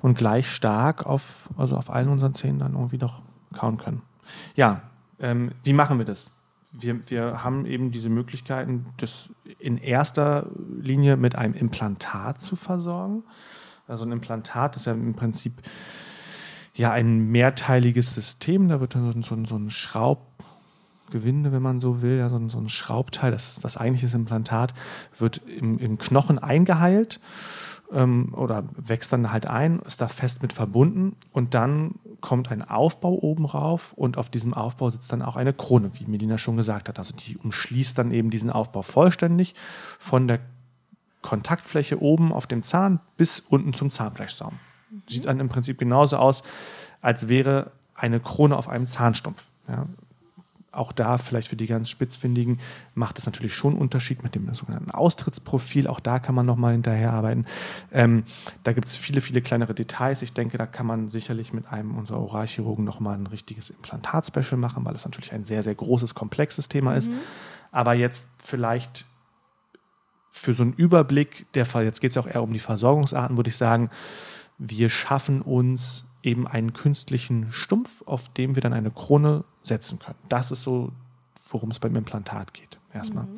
und 0.00 0.16
gleich 0.16 0.48
stark 0.48 1.04
auf, 1.06 1.50
also 1.56 1.76
auf 1.76 1.90
allen 1.90 2.08
unseren 2.08 2.34
Zähnen 2.34 2.58
dann 2.58 2.74
irgendwie 2.74 2.98
doch 2.98 3.22
kauen 3.52 3.76
können. 3.76 4.02
Ja, 4.54 4.82
ähm, 5.18 5.52
wie 5.62 5.72
machen 5.72 5.98
wir 5.98 6.04
das? 6.04 6.30
Wir, 6.72 7.08
wir 7.08 7.44
haben 7.44 7.66
eben 7.66 7.92
diese 7.92 8.08
Möglichkeiten, 8.08 8.86
das 8.96 9.30
in 9.58 9.78
erster 9.78 10.46
Linie 10.80 11.16
mit 11.16 11.36
einem 11.36 11.54
Implantat 11.54 12.40
zu 12.40 12.56
versorgen. 12.56 13.22
Also 13.86 14.04
ein 14.04 14.12
Implantat 14.12 14.76
ist 14.76 14.86
ja 14.86 14.92
im 14.92 15.14
Prinzip 15.14 15.62
ja 16.74 16.90
ein 16.90 17.30
mehrteiliges 17.30 18.14
System. 18.14 18.68
Da 18.68 18.80
wird 18.80 18.94
dann 18.94 19.12
so, 19.12 19.20
so, 19.20 19.44
so 19.44 19.56
ein 19.56 19.70
Schraub, 19.70 20.26
Gewinde, 21.10 21.52
wenn 21.52 21.62
man 21.62 21.78
so 21.78 22.02
will, 22.02 22.18
ja, 22.18 22.28
so, 22.28 22.36
ein, 22.36 22.48
so 22.48 22.58
ein 22.58 22.68
Schraubteil, 22.68 23.30
das, 23.30 23.60
das 23.60 23.76
eigentliche 23.76 24.14
Implantat, 24.16 24.74
wird 25.16 25.40
im, 25.46 25.78
im 25.78 25.98
Knochen 25.98 26.38
eingeheilt 26.38 27.20
ähm, 27.92 28.32
oder 28.34 28.64
wächst 28.76 29.12
dann 29.12 29.30
halt 29.30 29.46
ein, 29.46 29.80
ist 29.80 30.00
da 30.00 30.08
fest 30.08 30.42
mit 30.42 30.52
verbunden 30.52 31.16
und 31.32 31.54
dann 31.54 31.96
kommt 32.20 32.50
ein 32.50 32.62
Aufbau 32.62 33.12
oben 33.12 33.44
rauf 33.44 33.92
und 33.92 34.16
auf 34.16 34.30
diesem 34.30 34.54
Aufbau 34.54 34.88
sitzt 34.90 35.12
dann 35.12 35.22
auch 35.22 35.36
eine 35.36 35.52
Krone, 35.52 35.90
wie 35.94 36.06
Melina 36.06 36.38
schon 36.38 36.56
gesagt 36.56 36.88
hat. 36.88 36.98
Also 36.98 37.14
die 37.14 37.36
umschließt 37.36 37.98
dann 37.98 38.10
eben 38.10 38.30
diesen 38.30 38.50
Aufbau 38.50 38.82
vollständig 38.82 39.54
von 39.98 40.26
der 40.26 40.40
Kontaktfläche 41.20 42.00
oben 42.02 42.32
auf 42.32 42.46
dem 42.46 42.62
Zahn 42.62 43.00
bis 43.16 43.40
unten 43.40 43.72
zum 43.72 43.90
Zahnfleischsaum. 43.90 44.54
Mhm. 44.90 45.02
Sieht 45.08 45.26
dann 45.26 45.40
im 45.40 45.48
Prinzip 45.48 45.78
genauso 45.78 46.16
aus, 46.16 46.42
als 47.00 47.28
wäre 47.28 47.72
eine 47.94 48.20
Krone 48.20 48.56
auf 48.56 48.68
einem 48.68 48.86
Zahnstumpf. 48.86 49.50
Ja, 49.68 49.86
auch 50.76 50.92
da 50.92 51.18
vielleicht 51.18 51.48
für 51.48 51.56
die 51.56 51.66
ganz 51.66 51.88
Spitzfindigen 51.90 52.58
macht 52.94 53.18
es 53.18 53.26
natürlich 53.26 53.54
schon 53.54 53.72
einen 53.72 53.82
Unterschied 53.82 54.22
mit 54.22 54.34
dem 54.34 54.52
sogenannten 54.54 54.90
Austrittsprofil. 54.90 55.86
Auch 55.86 56.00
da 56.00 56.18
kann 56.18 56.34
man 56.34 56.46
nochmal 56.46 56.72
hinterher 56.72 57.12
arbeiten. 57.12 57.46
Ähm, 57.92 58.24
da 58.62 58.72
gibt 58.72 58.88
es 58.88 58.96
viele, 58.96 59.20
viele 59.20 59.42
kleinere 59.42 59.74
Details. 59.74 60.22
Ich 60.22 60.32
denke, 60.32 60.58
da 60.58 60.66
kann 60.66 60.86
man 60.86 61.08
sicherlich 61.08 61.52
mit 61.52 61.66
einem 61.66 61.96
unserer 61.96 62.20
Oralchirurgen 62.20 62.84
nochmal 62.84 63.16
ein 63.16 63.26
richtiges 63.26 63.70
Implantat-Special 63.70 64.56
machen, 64.56 64.84
weil 64.84 64.94
es 64.94 65.04
natürlich 65.04 65.32
ein 65.32 65.44
sehr, 65.44 65.62
sehr 65.62 65.74
großes, 65.74 66.14
komplexes 66.14 66.68
Thema 66.68 66.92
mhm. 66.92 66.98
ist. 66.98 67.10
Aber 67.70 67.94
jetzt 67.94 68.28
vielleicht 68.42 69.04
für 70.30 70.52
so 70.52 70.64
einen 70.64 70.72
Überblick, 70.72 71.46
der 71.54 71.64
Fall, 71.64 71.84
jetzt 71.84 72.00
geht 72.00 72.10
es 72.10 72.16
ja 72.16 72.22
auch 72.22 72.26
eher 72.26 72.42
um 72.42 72.52
die 72.52 72.58
Versorgungsarten, 72.58 73.36
würde 73.36 73.50
ich 73.50 73.56
sagen, 73.56 73.90
wir 74.58 74.90
schaffen 74.90 75.42
uns 75.42 76.04
eben 76.24 76.48
einen 76.48 76.72
künstlichen 76.72 77.52
Stumpf, 77.52 78.02
auf 78.06 78.28
dem 78.30 78.56
wir 78.56 78.62
dann 78.62 78.72
eine 78.72 78.90
Krone 78.90 79.44
setzen 79.62 79.98
können. 79.98 80.18
Das 80.28 80.50
ist 80.50 80.62
so, 80.62 80.90
worum 81.50 81.70
es 81.70 81.78
beim 81.78 81.94
Implantat 81.94 82.54
geht. 82.54 82.78
Erstmal. 82.92 83.24
Mhm. 83.24 83.36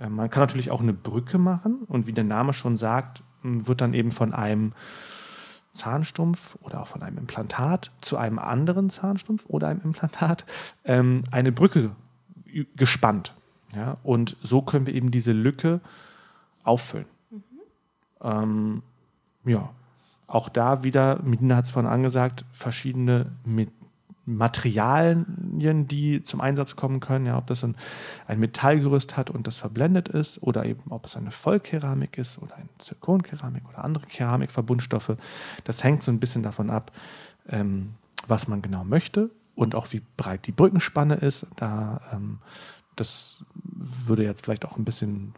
Ähm, 0.00 0.14
man 0.14 0.30
kann 0.30 0.42
natürlich 0.42 0.70
auch 0.70 0.80
eine 0.80 0.92
Brücke 0.92 1.38
machen 1.38 1.82
und 1.88 2.06
wie 2.06 2.12
der 2.12 2.24
Name 2.24 2.52
schon 2.52 2.76
sagt, 2.76 3.22
wird 3.42 3.80
dann 3.80 3.94
eben 3.94 4.10
von 4.10 4.34
einem 4.34 4.72
Zahnstumpf 5.72 6.58
oder 6.62 6.82
auch 6.82 6.88
von 6.88 7.02
einem 7.02 7.18
Implantat 7.18 7.92
zu 8.00 8.16
einem 8.16 8.38
anderen 8.38 8.90
Zahnstumpf 8.90 9.46
oder 9.46 9.68
einem 9.68 9.80
Implantat 9.82 10.44
ähm, 10.84 11.22
eine 11.30 11.52
Brücke 11.52 11.92
gespannt. 12.76 13.34
Ja? 13.74 13.96
Und 14.02 14.36
so 14.42 14.60
können 14.60 14.86
wir 14.86 14.94
eben 14.94 15.10
diese 15.10 15.32
Lücke 15.32 15.80
auffüllen. 16.64 17.06
Mhm. 17.30 17.42
Ähm, 18.22 18.82
ja, 19.44 19.70
auch 20.28 20.48
da 20.48 20.84
wieder, 20.84 21.20
Medina 21.22 21.56
hat 21.56 21.64
es 21.64 21.70
vorhin 21.72 21.90
angesagt, 21.90 22.44
verschiedene 22.52 23.32
mit 23.44 23.70
Materialien, 24.26 25.88
die 25.88 26.22
zum 26.22 26.42
Einsatz 26.42 26.76
kommen 26.76 27.00
können, 27.00 27.24
ja, 27.24 27.38
ob 27.38 27.46
das 27.46 27.64
ein, 27.64 27.76
ein 28.26 28.38
Metallgerüst 28.38 29.16
hat 29.16 29.30
und 29.30 29.46
das 29.46 29.56
verblendet 29.56 30.08
ist 30.08 30.42
oder 30.42 30.66
eben 30.66 30.82
ob 30.90 31.06
es 31.06 31.16
eine 31.16 31.30
Vollkeramik 31.30 32.18
ist 32.18 32.36
oder 32.38 32.56
eine 32.56 32.68
Zirkonkeramik 32.76 33.66
oder 33.70 33.82
andere 33.84 34.04
Keramikverbundstoffe. 34.06 35.16
Das 35.64 35.82
hängt 35.82 36.02
so 36.02 36.12
ein 36.12 36.20
bisschen 36.20 36.42
davon 36.42 36.68
ab, 36.68 36.92
ähm, 37.48 37.94
was 38.26 38.48
man 38.48 38.60
genau 38.60 38.84
möchte 38.84 39.30
und 39.54 39.74
auch 39.74 39.92
wie 39.92 40.02
breit 40.18 40.46
die 40.46 40.52
Brückenspanne 40.52 41.14
ist. 41.14 41.46
Da, 41.56 42.02
ähm, 42.12 42.40
das 42.96 43.42
würde 43.54 44.24
jetzt 44.24 44.44
vielleicht 44.44 44.66
auch 44.66 44.76
ein 44.76 44.84
bisschen 44.84 45.32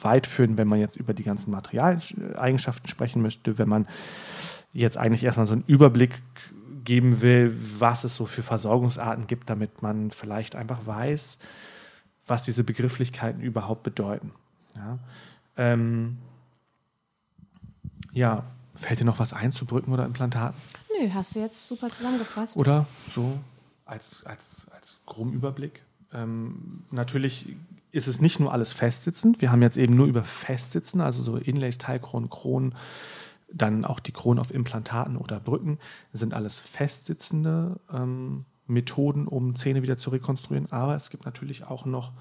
weit 0.00 0.26
führen, 0.26 0.58
wenn 0.58 0.68
man 0.68 0.80
jetzt 0.80 0.96
über 0.96 1.14
die 1.14 1.22
ganzen 1.22 1.50
Materialeigenschaften 1.50 2.88
sprechen 2.88 3.22
möchte, 3.22 3.58
wenn 3.58 3.68
man 3.68 3.86
jetzt 4.72 4.96
eigentlich 4.96 5.24
erstmal 5.24 5.46
so 5.46 5.54
einen 5.54 5.64
Überblick 5.66 6.22
geben 6.84 7.20
will, 7.22 7.56
was 7.78 8.04
es 8.04 8.14
so 8.14 8.26
für 8.26 8.42
Versorgungsarten 8.42 9.26
gibt, 9.26 9.50
damit 9.50 9.82
man 9.82 10.10
vielleicht 10.10 10.54
einfach 10.54 10.86
weiß, 10.86 11.38
was 12.26 12.44
diese 12.44 12.64
Begrifflichkeiten 12.64 13.42
überhaupt 13.42 13.82
bedeuten. 13.82 14.32
Ja, 14.74 14.98
ähm, 15.56 16.18
ja. 18.12 18.44
fällt 18.74 19.00
dir 19.00 19.04
noch 19.04 19.18
was 19.18 19.32
ein 19.32 19.52
zu 19.52 19.64
Brücken 19.66 19.92
oder 19.92 20.04
Implantaten? 20.04 20.60
Nö, 20.98 21.08
hast 21.12 21.34
du 21.34 21.40
jetzt 21.40 21.66
super 21.66 21.90
zusammengefasst. 21.90 22.56
Oder 22.56 22.86
so 23.10 23.38
als, 23.84 24.24
als, 24.26 24.66
als 24.74 24.98
groben 25.06 25.32
Überblick. 25.32 25.82
Ähm, 26.12 26.84
natürlich 26.90 27.56
ist 27.92 28.08
es 28.08 28.20
nicht 28.20 28.40
nur 28.40 28.52
alles 28.52 28.72
festsitzend. 28.72 29.40
Wir 29.40 29.50
haben 29.50 29.62
jetzt 29.62 29.76
eben 29.76 29.96
nur 29.96 30.06
über 30.06 30.22
Festsitzen, 30.22 31.00
also 31.00 31.22
so 31.22 31.36
Inlays, 31.36 31.78
Teilkronen, 31.78 32.28
Kronen, 32.28 32.74
dann 33.52 33.84
auch 33.84 34.00
die 34.00 34.12
Kronen 34.12 34.38
auf 34.38 34.52
Implantaten 34.52 35.16
oder 35.16 35.40
Brücken 35.40 35.78
sind 36.12 36.34
alles 36.34 36.58
festsitzende 36.58 37.80
ähm, 37.92 38.44
Methoden, 38.66 39.28
um 39.28 39.54
Zähne 39.54 39.82
wieder 39.82 39.96
zu 39.96 40.10
rekonstruieren. 40.10 40.70
Aber 40.72 40.96
es 40.96 41.10
gibt 41.10 41.24
natürlich 41.24 41.64
auch 41.64 41.86
noch 41.86 42.12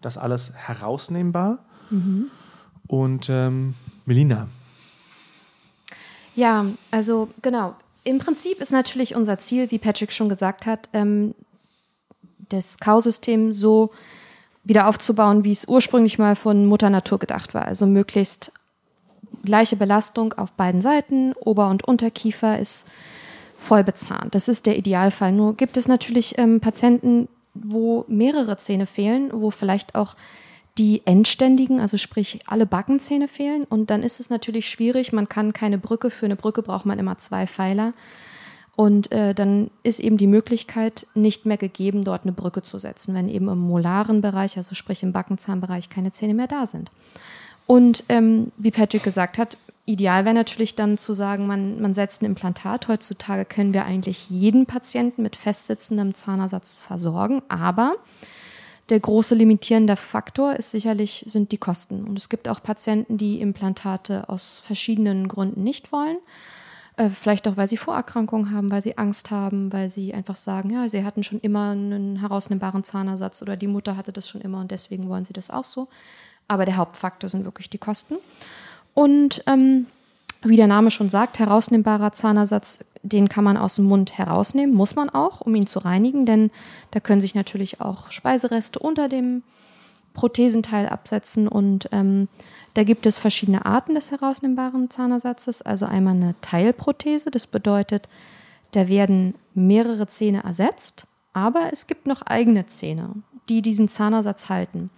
das 0.00 0.16
alles 0.16 0.52
herausnehmbar. 0.54 1.64
Mhm. 1.90 2.30
Und 2.86 3.28
ähm, 3.28 3.74
Melina. 4.06 4.48
Ja, 6.34 6.66
also 6.90 7.30
genau. 7.42 7.76
Im 8.04 8.18
Prinzip 8.18 8.60
ist 8.60 8.72
natürlich 8.72 9.14
unser 9.14 9.38
Ziel, 9.38 9.70
wie 9.70 9.78
Patrick 9.78 10.12
schon 10.12 10.28
gesagt 10.28 10.66
hat, 10.66 10.88
ähm, 10.92 11.34
das 12.48 12.78
Kausystem 12.78 13.52
so 13.52 13.92
wieder 14.64 14.88
aufzubauen, 14.88 15.44
wie 15.44 15.52
es 15.52 15.66
ursprünglich 15.66 16.18
mal 16.18 16.36
von 16.36 16.66
Mutter 16.66 16.90
Natur 16.90 17.18
gedacht 17.18 17.54
war. 17.54 17.66
Also 17.66 17.86
möglichst 17.86 18.52
gleiche 19.44 19.76
Belastung 19.76 20.32
auf 20.34 20.52
beiden 20.52 20.82
Seiten, 20.82 21.32
Ober- 21.34 21.68
und 21.68 21.84
Unterkiefer 21.84 22.58
ist 22.58 22.86
voll 23.58 23.84
bezahnt. 23.84 24.34
Das 24.34 24.48
ist 24.48 24.66
der 24.66 24.76
Idealfall. 24.76 25.32
Nur 25.32 25.56
gibt 25.56 25.76
es 25.76 25.88
natürlich 25.88 26.38
ähm, 26.38 26.60
Patienten, 26.60 27.28
wo 27.54 28.04
mehrere 28.08 28.56
Zähne 28.58 28.86
fehlen, 28.86 29.30
wo 29.32 29.50
vielleicht 29.50 29.94
auch 29.94 30.16
die 30.78 31.02
endständigen, 31.04 31.80
also 31.80 31.98
sprich 31.98 32.40
alle 32.46 32.66
Backenzähne 32.66 33.28
fehlen. 33.28 33.64
Und 33.64 33.90
dann 33.90 34.02
ist 34.02 34.20
es 34.20 34.30
natürlich 34.30 34.68
schwierig. 34.68 35.12
Man 35.12 35.28
kann 35.28 35.52
keine 35.52 35.78
Brücke, 35.78 36.10
für 36.10 36.26
eine 36.26 36.36
Brücke 36.36 36.62
braucht 36.62 36.86
man 36.86 36.98
immer 36.98 37.18
zwei 37.18 37.46
Pfeiler. 37.46 37.92
Und 38.74 39.12
äh, 39.12 39.34
dann 39.34 39.70
ist 39.82 40.00
eben 40.00 40.16
die 40.16 40.26
Möglichkeit 40.26 41.06
nicht 41.14 41.44
mehr 41.44 41.58
gegeben, 41.58 42.04
dort 42.04 42.22
eine 42.22 42.32
Brücke 42.32 42.62
zu 42.62 42.78
setzen, 42.78 43.14
wenn 43.14 43.28
eben 43.28 43.48
im 43.48 43.58
molaren 43.58 44.22
Bereich, 44.22 44.56
also 44.56 44.74
sprich 44.74 45.02
im 45.02 45.12
Backenzahnbereich, 45.12 45.90
keine 45.90 46.12
Zähne 46.12 46.34
mehr 46.34 46.46
da 46.46 46.64
sind. 46.64 46.90
Und 47.66 48.04
ähm, 48.08 48.50
wie 48.56 48.70
Patrick 48.70 49.02
gesagt 49.02 49.36
hat, 49.38 49.58
ideal 49.84 50.24
wäre 50.24 50.34
natürlich 50.34 50.74
dann 50.74 50.96
zu 50.96 51.12
sagen, 51.12 51.46
man, 51.46 51.80
man 51.80 51.94
setzt 51.94 52.22
ein 52.22 52.26
Implantat. 52.26 52.88
Heutzutage 52.88 53.44
können 53.44 53.74
wir 53.74 53.84
eigentlich 53.84 54.30
jeden 54.30 54.66
Patienten 54.66 55.22
mit 55.22 55.36
festsitzendem 55.36 56.14
Zahnersatz 56.14 56.80
versorgen, 56.80 57.42
aber 57.48 57.92
der 58.88 59.00
große 59.00 59.34
limitierende 59.34 59.96
Faktor 59.96 60.54
ist 60.56 60.70
sicherlich 60.70 61.24
sind 61.28 61.52
die 61.52 61.58
Kosten. 61.58 62.04
Und 62.04 62.18
es 62.18 62.28
gibt 62.28 62.48
auch 62.48 62.62
Patienten, 62.62 63.16
die 63.16 63.40
Implantate 63.40 64.28
aus 64.28 64.60
verschiedenen 64.64 65.28
Gründen 65.28 65.62
nicht 65.62 65.92
wollen. 65.92 66.18
Äh, 66.96 67.08
vielleicht 67.08 67.48
auch, 67.48 67.56
weil 67.56 67.66
sie 67.66 67.76
Vorerkrankungen 67.76 68.50
haben, 68.50 68.70
weil 68.70 68.82
sie 68.82 68.98
Angst 68.98 69.30
haben, 69.30 69.72
weil 69.72 69.88
sie 69.88 70.12
einfach 70.12 70.36
sagen, 70.36 70.70
ja, 70.70 70.88
sie 70.88 71.04
hatten 71.04 71.22
schon 71.22 71.40
immer 71.40 71.70
einen 71.70 72.16
herausnehmbaren 72.16 72.84
Zahnersatz 72.84 73.40
oder 73.40 73.56
die 73.56 73.66
Mutter 73.66 73.96
hatte 73.96 74.12
das 74.12 74.28
schon 74.28 74.40
immer 74.40 74.60
und 74.60 74.70
deswegen 74.70 75.08
wollen 75.08 75.24
sie 75.24 75.32
das 75.32 75.50
auch 75.50 75.64
so. 75.64 75.88
Aber 76.48 76.66
der 76.66 76.76
Hauptfaktor 76.76 77.30
sind 77.30 77.44
wirklich 77.44 77.70
die 77.70 77.78
Kosten. 77.78 78.16
Und 78.94 79.42
ähm, 79.46 79.86
wie 80.42 80.56
der 80.56 80.66
Name 80.66 80.90
schon 80.90 81.08
sagt, 81.08 81.38
herausnehmbarer 81.38 82.12
Zahnersatz, 82.12 82.80
den 83.02 83.28
kann 83.28 83.44
man 83.44 83.56
aus 83.56 83.76
dem 83.76 83.86
Mund 83.86 84.18
herausnehmen, 84.18 84.74
muss 84.74 84.94
man 84.94 85.08
auch, 85.08 85.40
um 85.40 85.54
ihn 85.54 85.66
zu 85.66 85.78
reinigen, 85.78 86.26
denn 86.26 86.50
da 86.90 87.00
können 87.00 87.20
sich 87.20 87.34
natürlich 87.34 87.80
auch 87.80 88.10
Speisereste 88.10 88.78
unter 88.78 89.08
dem 89.08 89.42
Prothesenteil 90.14 90.88
absetzen 90.88 91.48
und 91.48 91.88
ähm, 91.92 92.28
da 92.74 92.84
gibt 92.84 93.06
es 93.06 93.18
verschiedene 93.18 93.66
Arten 93.66 93.94
des 93.94 94.10
herausnehmbaren 94.10 94.90
Zahnersatzes. 94.90 95.62
Also 95.62 95.86
einmal 95.86 96.14
eine 96.14 96.34
Teilprothese, 96.40 97.30
das 97.30 97.46
bedeutet, 97.46 98.08
da 98.72 98.88
werden 98.88 99.34
mehrere 99.54 100.06
Zähne 100.06 100.44
ersetzt, 100.44 101.06
aber 101.32 101.70
es 101.72 101.86
gibt 101.86 102.06
noch 102.06 102.22
eigene 102.22 102.66
Zähne, 102.66 103.10
die 103.48 103.62
diesen 103.62 103.88
Zahnersatz 103.88 104.48
halten 104.48 104.90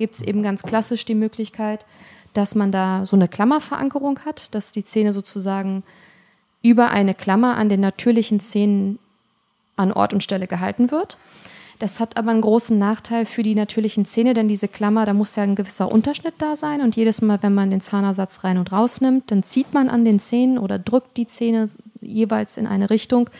gibt 0.00 0.14
es 0.14 0.22
eben 0.22 0.42
ganz 0.42 0.62
klassisch 0.62 1.04
die 1.04 1.14
Möglichkeit, 1.14 1.84
dass 2.32 2.54
man 2.54 2.72
da 2.72 3.04
so 3.04 3.16
eine 3.16 3.28
Klammerverankerung 3.28 4.20
hat, 4.24 4.54
dass 4.54 4.72
die 4.72 4.82
Zähne 4.82 5.12
sozusagen 5.12 5.82
über 6.62 6.90
eine 6.90 7.14
Klammer 7.14 7.56
an 7.58 7.68
den 7.68 7.80
natürlichen 7.80 8.40
Zähnen 8.40 8.98
an 9.76 9.92
Ort 9.92 10.14
und 10.14 10.22
Stelle 10.22 10.46
gehalten 10.46 10.90
wird. 10.90 11.18
Das 11.80 11.98
hat 11.98 12.18
aber 12.18 12.30
einen 12.30 12.42
großen 12.42 12.78
Nachteil 12.78 13.24
für 13.24 13.42
die 13.42 13.54
natürlichen 13.54 14.04
Zähne, 14.04 14.34
denn 14.34 14.48
diese 14.48 14.68
Klammer, 14.68 15.06
da 15.06 15.14
muss 15.14 15.34
ja 15.34 15.44
ein 15.44 15.54
gewisser 15.54 15.90
Unterschnitt 15.90 16.34
da 16.36 16.54
sein. 16.54 16.82
Und 16.82 16.94
jedes 16.94 17.22
Mal, 17.22 17.38
wenn 17.42 17.54
man 17.54 17.70
den 17.70 17.80
Zahnersatz 17.80 18.44
rein 18.44 18.58
und 18.58 18.70
rausnimmt, 18.70 19.30
dann 19.30 19.42
zieht 19.42 19.72
man 19.72 19.88
an 19.88 20.04
den 20.04 20.20
Zähnen 20.20 20.58
oder 20.58 20.78
drückt 20.78 21.16
die 21.16 21.26
Zähne 21.26 21.70
jeweils 22.02 22.58
in 22.58 22.66
eine 22.66 22.90
Richtung, 22.90 23.30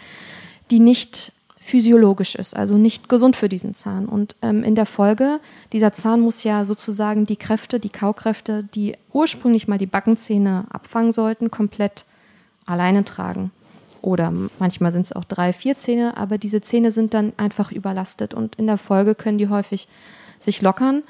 die 0.71 0.81
nicht 0.81 1.35
physiologisch 1.59 2.35
ist, 2.35 2.57
also 2.57 2.79
nicht 2.79 3.11
gesund 3.11 3.37
für 3.37 3.51
diesen 3.51 3.75
Zahn. 3.75 4.07
Und 4.07 4.37
ähm, 4.41 4.65
in 4.65 4.75
der 4.75 4.87
Folge, 4.87 5.39
dieser 5.75 5.93
Zahn 5.93 6.21
muss 6.21 6.43
ja 6.43 6.65
sozusagen 6.65 7.27
die 7.27 7.37
Kräfte, 7.37 7.79
die 7.79 7.91
Kaukräfte, 7.91 8.65
die 8.75 8.97
ursprünglich 9.13 9.69
mal 9.69 9.77
die 9.77 9.85
Backenzähne 9.85 10.65
abfangen 10.71 11.13
sollten, 11.13 11.51
komplett 11.51 12.07
alleine 12.65 13.05
tragen. 13.05 13.53
Oder 14.03 14.33
manchmal 14.59 14.93
sind 14.93 15.03
es 15.03 15.13
auch 15.13 15.25
drei, 15.25 15.53
vier 15.53 15.77
Zähne, 15.77 16.17
aber 16.17 16.39
diese 16.39 16.61
Zähne 16.61 16.91
sind 16.91 17.15
dann 17.15 17.33
einfach 17.37 17.73
überlastet 17.73 18.35
und 18.35 18.57
in 18.57 18.67
der 18.67 18.79
Folge 18.79 19.15
können 19.15 19.39
die 19.39 19.49
häufig 19.49 19.89
sich 20.39 20.63
lockern. 20.63 21.03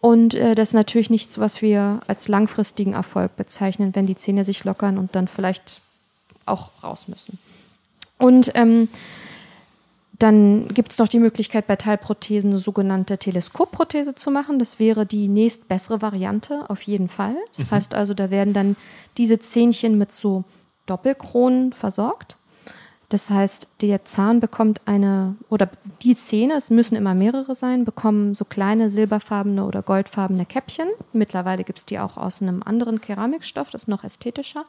Und 0.00 0.34
äh, 0.34 0.54
das 0.54 0.68
ist 0.68 0.74
natürlich 0.74 1.10
nichts, 1.10 1.38
was 1.38 1.62
wir 1.62 2.00
als 2.06 2.28
langfristigen 2.28 2.92
Erfolg 2.92 3.36
bezeichnen, 3.36 3.94
wenn 3.94 4.06
die 4.06 4.16
Zähne 4.16 4.44
sich 4.44 4.64
lockern 4.64 4.98
und 4.98 5.16
dann 5.16 5.28
vielleicht 5.28 5.80
auch 6.44 6.70
raus 6.82 7.08
müssen. 7.08 7.38
Und 8.18 8.52
ähm, 8.54 8.88
dann 10.18 10.68
gibt 10.68 10.92
es 10.92 10.98
noch 10.98 11.08
die 11.08 11.18
Möglichkeit, 11.18 11.66
bei 11.66 11.76
Teilprothesen 11.76 12.50
eine 12.50 12.58
sogenannte 12.58 13.18
Teleskopprothese 13.18 14.14
zu 14.14 14.30
machen. 14.30 14.58
Das 14.58 14.78
wäre 14.78 15.04
die 15.04 15.28
nächstbessere 15.28 16.00
Variante 16.00 16.64
auf 16.68 16.82
jeden 16.82 17.08
Fall. 17.08 17.36
Das 17.56 17.70
mhm. 17.70 17.74
heißt 17.74 17.94
also, 17.94 18.14
da 18.14 18.30
werden 18.30 18.54
dann 18.54 18.76
diese 19.18 19.38
Zähnchen 19.38 19.98
mit 19.98 20.12
so 20.12 20.44
Doppelkronen 20.86 21.72
versorgt. 21.72 22.38
Das 23.08 23.30
heißt, 23.30 23.68
der 23.82 24.04
Zahn 24.04 24.40
bekommt 24.40 24.80
eine, 24.84 25.36
oder 25.48 25.68
die 26.02 26.16
Zähne, 26.16 26.54
es 26.54 26.70
müssen 26.70 26.96
immer 26.96 27.14
mehrere 27.14 27.54
sein, 27.54 27.84
bekommen 27.84 28.34
so 28.34 28.44
kleine 28.44 28.90
silberfarbene 28.90 29.64
oder 29.64 29.82
goldfarbene 29.82 30.44
Käppchen. 30.44 30.88
Mittlerweile 31.12 31.62
gibt 31.62 31.78
es 31.78 31.86
die 31.86 32.00
auch 32.00 32.16
aus 32.16 32.42
einem 32.42 32.62
anderen 32.64 33.00
Keramikstoff, 33.00 33.70
das 33.70 33.84
ist 33.84 33.88
noch 33.88 34.02
ästhetischer. 34.02 34.64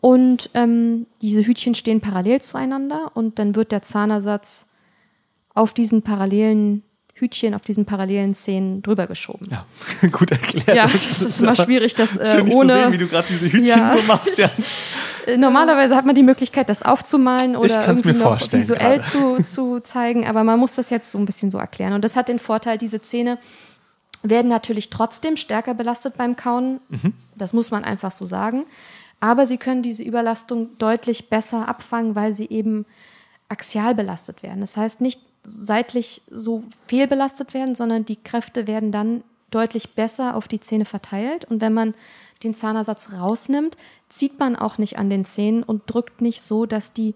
Und 0.00 0.50
ähm, 0.54 1.06
diese 1.22 1.42
Hütchen 1.42 1.74
stehen 1.74 2.00
parallel 2.00 2.42
zueinander 2.42 3.12
und 3.14 3.38
dann 3.38 3.54
wird 3.54 3.72
der 3.72 3.82
Zahnersatz 3.82 4.66
auf 5.54 5.72
diesen 5.72 6.02
parallelen 6.02 6.84
Hütchen, 7.20 7.54
auf 7.54 7.62
diesen 7.62 7.84
parallelen 7.84 8.34
Zähnen 8.34 8.82
drüber 8.82 9.06
geschoben. 9.06 9.48
Ja, 9.50 9.66
gut 10.08 10.30
erklärt. 10.30 10.76
Ja, 10.76 10.86
das 10.86 11.22
ist 11.22 11.40
immer 11.40 11.56
schwierig, 11.56 11.94
das 11.94 12.16
äh, 12.16 12.42
ohne. 12.50 12.72
Zu 12.72 12.78
sehen, 12.80 12.92
wie 12.92 12.98
du 12.98 13.06
gerade 13.06 13.26
diese 13.28 13.46
Hütchen 13.46 13.66
ja, 13.66 13.88
so 13.88 14.02
machst. 14.02 14.38
Ja. 14.38 14.48
Äh, 15.26 15.36
normalerweise 15.36 15.94
hat 15.94 16.06
man 16.06 16.14
die 16.14 16.22
Möglichkeit, 16.22 16.70
das 16.70 16.82
aufzumalen 16.82 17.54
oder 17.54 17.86
irgendwie 17.86 18.12
noch 18.14 18.40
visuell 18.50 19.02
zu, 19.02 19.42
zu 19.42 19.80
zeigen, 19.80 20.26
aber 20.26 20.42
man 20.42 20.58
muss 20.58 20.74
das 20.74 20.88
jetzt 20.88 21.12
so 21.12 21.18
ein 21.18 21.26
bisschen 21.26 21.50
so 21.50 21.58
erklären. 21.58 21.92
Und 21.92 22.02
das 22.02 22.16
hat 22.16 22.28
den 22.28 22.38
Vorteil, 22.38 22.78
diese 22.78 23.02
Zähne 23.02 23.36
werden 24.22 24.48
natürlich 24.48 24.90
trotzdem 24.90 25.36
stärker 25.36 25.74
belastet 25.74 26.16
beim 26.16 26.36
Kauen. 26.36 26.80
Mhm. 26.88 27.12
Das 27.34 27.52
muss 27.52 27.70
man 27.70 27.84
einfach 27.84 28.10
so 28.10 28.24
sagen. 28.24 28.64
Aber 29.20 29.46
sie 29.46 29.58
können 29.58 29.82
diese 29.82 30.02
Überlastung 30.02 30.78
deutlich 30.78 31.28
besser 31.28 31.68
abfangen, 31.68 32.14
weil 32.14 32.32
sie 32.32 32.48
eben 32.48 32.86
axial 33.48 33.94
belastet 33.94 34.42
werden. 34.42 34.60
Das 34.60 34.76
heißt, 34.76 35.00
nicht 35.00 35.20
seitlich 35.48 36.22
so 36.30 36.62
fehlbelastet 36.86 37.54
werden, 37.54 37.74
sondern 37.74 38.04
die 38.04 38.16
Kräfte 38.16 38.66
werden 38.66 38.92
dann 38.92 39.22
deutlich 39.50 39.94
besser 39.94 40.36
auf 40.36 40.48
die 40.48 40.60
Zähne 40.60 40.84
verteilt. 40.84 41.44
Und 41.46 41.60
wenn 41.60 41.72
man 41.72 41.94
den 42.42 42.54
Zahnersatz 42.54 43.12
rausnimmt, 43.12 43.76
zieht 44.08 44.38
man 44.38 44.56
auch 44.56 44.78
nicht 44.78 44.98
an 44.98 45.10
den 45.10 45.24
Zähnen 45.24 45.62
und 45.62 45.82
drückt 45.86 46.20
nicht 46.20 46.42
so, 46.42 46.66
dass 46.66 46.92
die 46.92 47.14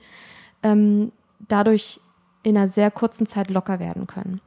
ähm, 0.62 1.12
dadurch 1.48 2.00
in 2.42 2.56
einer 2.56 2.68
sehr 2.68 2.90
kurzen 2.90 3.26
Zeit 3.26 3.50
locker 3.50 3.78
werden 3.78 4.06
können. 4.06 4.40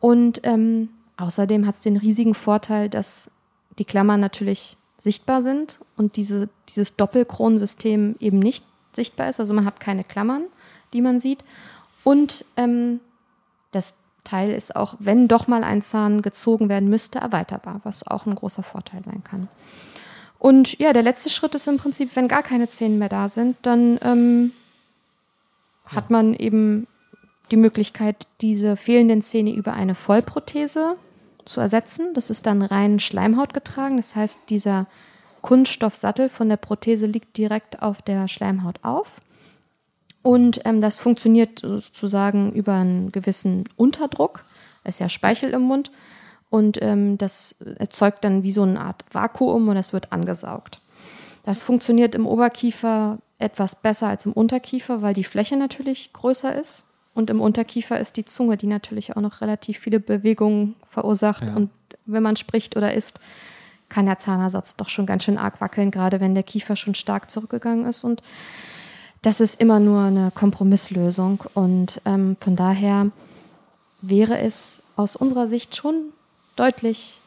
Und 0.00 0.40
ähm, 0.44 0.90
außerdem 1.16 1.66
hat 1.66 1.76
es 1.76 1.80
den 1.80 1.96
riesigen 1.96 2.34
Vorteil, 2.34 2.88
dass 2.88 3.30
die 3.78 3.84
Klammern 3.84 4.20
natürlich 4.20 4.76
sichtbar 4.98 5.42
sind 5.42 5.80
und 5.96 6.16
diese, 6.16 6.48
dieses 6.68 6.96
Doppelkronensystem 6.96 8.16
eben 8.20 8.38
nicht 8.38 8.64
sichtbar 8.92 9.28
ist. 9.28 9.40
Also 9.40 9.54
man 9.54 9.64
hat 9.64 9.80
keine 9.80 10.04
Klammern, 10.04 10.44
die 10.92 11.02
man 11.02 11.20
sieht. 11.20 11.44
Und 12.04 12.44
ähm, 12.56 13.00
das 13.74 13.94
Teil 14.24 14.50
ist 14.50 14.74
auch, 14.74 14.94
wenn 14.98 15.28
doch 15.28 15.46
mal 15.46 15.64
ein 15.64 15.82
Zahn 15.82 16.22
gezogen 16.22 16.68
werden 16.68 16.88
müsste, 16.88 17.18
erweiterbar, 17.18 17.80
was 17.84 18.06
auch 18.06 18.26
ein 18.26 18.34
großer 18.34 18.62
Vorteil 18.62 19.02
sein 19.02 19.22
kann. 19.22 19.48
Und 20.38 20.78
ja, 20.78 20.92
der 20.92 21.02
letzte 21.02 21.30
Schritt 21.30 21.54
ist 21.54 21.66
im 21.68 21.78
Prinzip, 21.78 22.14
wenn 22.16 22.28
gar 22.28 22.42
keine 22.42 22.68
Zähne 22.68 22.96
mehr 22.96 23.08
da 23.08 23.28
sind, 23.28 23.56
dann 23.62 23.98
ähm, 24.02 24.52
hat 25.86 26.10
man 26.10 26.34
eben 26.34 26.86
die 27.50 27.56
Möglichkeit, 27.56 28.26
diese 28.40 28.76
fehlenden 28.76 29.22
Zähne 29.22 29.54
über 29.54 29.74
eine 29.74 29.94
Vollprothese 29.94 30.96
zu 31.44 31.60
ersetzen. 31.60 32.14
Das 32.14 32.30
ist 32.30 32.46
dann 32.46 32.62
rein 32.62 33.00
Schleimhaut 33.00 33.52
getragen. 33.52 33.96
Das 33.96 34.16
heißt, 34.16 34.38
dieser 34.48 34.86
Kunststoffsattel 35.42 36.30
von 36.30 36.48
der 36.48 36.56
Prothese 36.56 37.06
liegt 37.06 37.36
direkt 37.36 37.82
auf 37.82 38.00
der 38.00 38.28
Schleimhaut 38.28 38.80
auf. 38.82 39.20
Und 40.24 40.62
ähm, 40.64 40.80
das 40.80 41.00
funktioniert 41.00 41.60
sozusagen 41.60 42.50
über 42.52 42.72
einen 42.72 43.12
gewissen 43.12 43.64
Unterdruck. 43.76 44.46
Es 44.82 44.96
ist 44.96 45.00
ja 45.00 45.10
Speichel 45.10 45.50
im 45.50 45.60
Mund. 45.60 45.90
Und 46.48 46.80
ähm, 46.80 47.18
das 47.18 47.56
erzeugt 47.78 48.24
dann 48.24 48.42
wie 48.42 48.50
so 48.50 48.62
eine 48.62 48.80
Art 48.80 49.04
Vakuum 49.12 49.68
und 49.68 49.76
es 49.76 49.92
wird 49.92 50.12
angesaugt. 50.12 50.80
Das 51.42 51.62
funktioniert 51.62 52.14
im 52.14 52.26
Oberkiefer 52.26 53.18
etwas 53.38 53.74
besser 53.74 54.06
als 54.06 54.24
im 54.24 54.32
Unterkiefer, 54.32 55.02
weil 55.02 55.12
die 55.12 55.24
Fläche 55.24 55.58
natürlich 55.58 56.14
größer 56.14 56.54
ist. 56.54 56.86
Und 57.12 57.28
im 57.28 57.42
Unterkiefer 57.42 58.00
ist 58.00 58.16
die 58.16 58.24
Zunge, 58.24 58.56
die 58.56 58.66
natürlich 58.66 59.14
auch 59.14 59.20
noch 59.20 59.42
relativ 59.42 59.78
viele 59.78 60.00
Bewegungen 60.00 60.74
verursacht. 60.88 61.42
Ja. 61.42 61.54
Und 61.54 61.68
wenn 62.06 62.22
man 62.22 62.36
spricht 62.36 62.78
oder 62.78 62.94
isst, 62.94 63.20
kann 63.90 64.06
der 64.06 64.18
Zahnersatz 64.18 64.76
doch 64.76 64.88
schon 64.88 65.04
ganz 65.04 65.24
schön 65.24 65.36
arg 65.36 65.60
wackeln, 65.60 65.90
gerade 65.90 66.18
wenn 66.18 66.34
der 66.34 66.44
Kiefer 66.44 66.76
schon 66.76 66.94
stark 66.94 67.30
zurückgegangen 67.30 67.84
ist. 67.84 68.04
Und 68.04 68.22
das 69.24 69.40
ist 69.40 69.58
immer 69.58 69.80
nur 69.80 70.02
eine 70.02 70.30
Kompromisslösung. 70.30 71.44
Und 71.54 72.00
ähm, 72.04 72.36
von 72.38 72.56
daher 72.56 73.10
wäre 74.02 74.38
es 74.38 74.82
aus 74.96 75.16
unserer 75.16 75.46
Sicht 75.46 75.74
schon 75.74 76.12
deutlich 76.56 77.22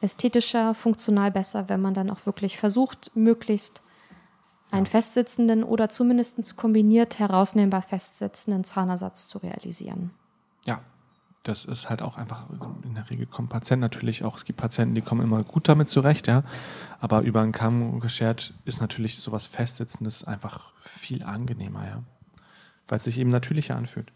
ästhetischer, 0.00 0.74
funktional 0.74 1.30
besser, 1.30 1.68
wenn 1.68 1.80
man 1.80 1.94
dann 1.94 2.10
auch 2.10 2.26
wirklich 2.26 2.58
versucht, 2.58 3.12
möglichst 3.14 3.82
einen 4.72 4.86
festsitzenden 4.86 5.62
oder 5.62 5.88
zumindest 5.88 6.56
kombiniert 6.56 7.20
herausnehmbar 7.20 7.82
festsitzenden 7.82 8.64
Zahnersatz 8.64 9.28
zu 9.28 9.38
realisieren. 9.38 10.10
Ja, 10.66 10.80
das 11.42 11.64
ist 11.64 11.88
halt 11.88 12.02
auch 12.02 12.16
einfach, 12.16 12.46
in 12.84 12.94
der 12.94 13.08
Regel 13.10 13.26
kommen 13.26 13.48
Patienten 13.48 13.80
natürlich 13.80 14.24
auch, 14.24 14.36
es 14.36 14.44
gibt 14.44 14.58
Patienten, 14.58 14.94
die 14.94 15.00
kommen 15.00 15.22
immer 15.22 15.42
gut 15.42 15.68
damit 15.68 15.88
zurecht, 15.88 16.26
ja, 16.26 16.42
aber 17.00 17.22
über 17.22 17.40
einen 17.40 17.52
Kamm 17.52 18.00
geschert 18.00 18.54
ist 18.64 18.80
natürlich 18.80 19.18
sowas 19.18 19.46
Festsitzendes 19.46 20.24
einfach 20.24 20.72
viel 20.80 21.22
angenehmer, 21.22 21.86
ja, 21.86 22.02
weil 22.86 22.98
es 22.98 23.04
sich 23.04 23.18
eben 23.18 23.30
natürlicher 23.30 23.76
anfühlt. 23.76 24.12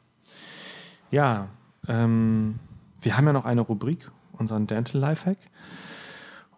Ja, 1.10 1.48
ähm, 1.88 2.58
wir 3.00 3.16
haben 3.16 3.26
ja 3.26 3.32
noch 3.32 3.44
eine 3.44 3.60
Rubrik, 3.60 4.10
unseren 4.32 4.66
Dental 4.66 5.00
Lifehack 5.00 5.38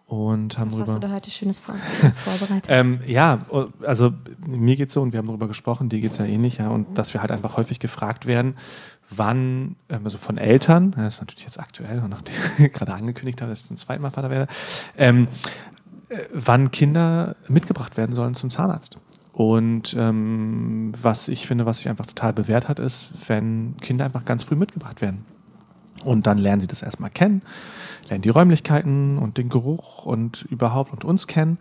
und 0.07 0.57
haben 0.59 0.67
Was 0.67 0.77
darüber, 0.77 0.91
hast 0.91 1.03
du 1.03 1.07
da 1.07 1.13
heute 1.13 1.31
Schönes 1.31 1.59
vor, 1.59 1.75
vorbereitet? 2.13 2.67
ähm, 2.69 2.99
ja, 3.07 3.39
also 3.81 4.13
mir 4.45 4.75
geht 4.75 4.89
es 4.89 4.93
so 4.93 5.01
und 5.01 5.13
wir 5.13 5.17
haben 5.17 5.27
darüber 5.27 5.47
gesprochen, 5.47 5.89
dir 5.89 5.99
geht 5.99 6.11
es 6.11 6.19
ja 6.19 6.25
ähnlich, 6.25 6.57
ja, 6.57 6.69
und 6.69 6.97
dass 6.97 7.13
wir 7.13 7.21
halt 7.21 7.31
einfach 7.31 7.57
häufig 7.57 7.79
gefragt 7.79 8.27
werden, 8.27 8.55
wann, 9.09 9.75
ähm, 9.89 10.01
also 10.03 10.17
von 10.17 10.37
Eltern, 10.37 10.91
das 10.91 11.15
ist 11.15 11.21
natürlich 11.21 11.43
jetzt 11.43 11.59
aktuell, 11.59 12.03
nachdem 12.07 12.35
ich 12.59 12.71
gerade 12.71 12.93
angekündigt 12.93 13.41
habe, 13.41 13.49
dass 13.51 13.61
ich 13.61 13.67
zum 13.67 13.77
zweiten 13.77 14.03
Mal 14.03 14.11
Vater 14.11 14.29
werde, 14.29 14.51
ähm, 14.95 15.27
äh, 16.09 16.19
wann 16.31 16.71
Kinder 16.71 17.35
mitgebracht 17.47 17.97
werden 17.97 18.13
sollen 18.13 18.35
zum 18.35 18.51
Zahnarzt. 18.51 18.99
Und 19.33 19.95
ähm, 19.99 20.93
was 21.01 21.27
ich 21.27 21.45
finde, 21.45 21.65
was 21.65 21.79
sich 21.79 21.89
einfach 21.89 22.05
total 22.05 22.31
bewährt 22.31 22.69
hat, 22.69 22.79
ist, 22.79 23.09
wenn 23.27 23.75
Kinder 23.81 24.05
einfach 24.05 24.23
ganz 24.23 24.43
früh 24.43 24.55
mitgebracht 24.55 25.01
werden. 25.01 25.25
Und 26.05 26.27
dann 26.27 26.37
lernen 26.37 26.61
sie 26.61 26.67
das 26.67 26.83
erstmal 26.83 27.09
kennen, 27.09 27.41
lernen 28.07 28.21
die 28.21 28.29
Räumlichkeiten 28.29 29.17
und 29.17 29.37
den 29.37 29.49
Geruch 29.49 30.05
und 30.05 30.43
überhaupt 30.43 30.93
und 30.93 31.03
uns 31.03 31.25
kennen 31.25 31.57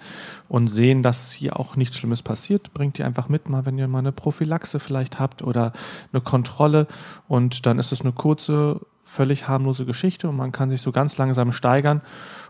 und 0.49 0.69
sehen, 0.69 1.03
dass 1.03 1.33
hier 1.33 1.59
auch 1.59 1.77
nichts 1.77 1.97
Schlimmes 1.97 2.23
passiert. 2.23 2.75
Bringt 2.75 2.99
die 2.99 3.05
einfach 3.05 3.29
mit, 3.29 3.49
mal 3.49 3.65
wenn 3.65 3.79
ihr 3.79 3.89
mal 3.89 4.01
eine 4.01 4.13
Prophylaxe 4.13 4.79
vielleicht 4.79 5.19
habt 5.19 5.43
oder 5.43 5.73
eine 6.13 6.21
Kontrolle. 6.21 6.87
Und 7.27 7.65
dann 7.65 7.79
ist 7.79 7.91
es 7.91 8.03
eine 8.03 8.13
kurze, 8.13 8.81
völlig 9.05 9.49
harmlose 9.49 9.87
Geschichte 9.87 10.29
und 10.29 10.37
man 10.37 10.53
kann 10.53 10.71
sich 10.71 10.83
so 10.83 10.93
ganz 10.93 11.17
langsam 11.17 11.51
steigern. 11.51 12.03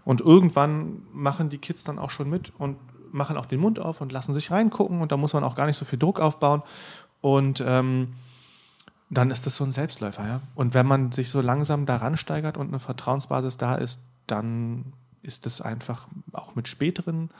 Und 0.05 0.21
irgendwann 0.21 1.03
machen 1.13 1.49
die 1.49 1.59
Kids 1.59 1.85
dann 1.85 2.01
auch 2.01 2.11
schon 2.11 2.29
mit 2.29 2.53
und 2.59 2.77
machen 3.13 3.37
auch 3.37 3.47
den 3.47 3.61
Mund 3.61 3.79
auf 3.79 4.01
und 4.01 4.11
lassen 4.11 4.35
sich 4.35 4.51
reingucken. 4.51 5.01
Und 5.01 5.13
da 5.13 5.17
muss 5.17 5.33
man 5.33 5.45
auch 5.45 5.55
gar 5.55 5.67
nicht 5.67 5.77
so 5.77 5.85
viel 5.85 5.99
Druck 5.99 6.19
aufbauen. 6.19 6.63
Und 7.21 7.63
ähm, 7.65 8.15
dann 9.15 9.31
ist 9.31 9.47
das 9.47 9.57
so 9.57 9.65
ein 9.65 9.73
Selbstläufer, 9.73 10.27
ja. 10.27 10.41
Und 10.55 10.75
wenn 10.75 10.87
man 10.87 11.13
sich 11.13 11.31
so 11.31 11.41
langsam 11.41 11.87
daran 11.87 12.17
steigert 12.17 12.57
und 12.57 12.69
eine 12.69 12.79
Vertrauensbasis 12.79 13.57
da 13.57 13.77
ist, 13.77 14.01
dann 14.27 14.93
ist 15.23 15.47
es 15.47 15.61
einfach 15.61 16.09
auch 16.33 16.55
mit 16.55 16.69
späteren, 16.69 17.31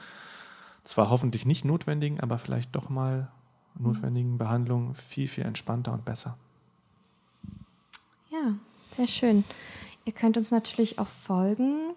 zwar 0.83 1.09
hoffentlich 1.09 1.45
nicht 1.45 1.65
notwendigen, 1.65 2.19
aber 2.19 2.37
vielleicht 2.37 2.75
doch 2.75 2.89
mal 2.89 3.29
notwendigen 3.77 4.37
Behandlungen 4.37 4.95
viel, 4.95 5.27
viel 5.27 5.45
entspannter 5.45 5.93
und 5.93 6.05
besser. 6.05 6.37
Ja, 8.29 8.53
sehr 8.91 9.07
schön. 9.07 9.43
Ihr 10.05 10.13
könnt 10.13 10.37
uns 10.37 10.51
natürlich 10.51 10.99
auch 10.99 11.07
folgen 11.07 11.93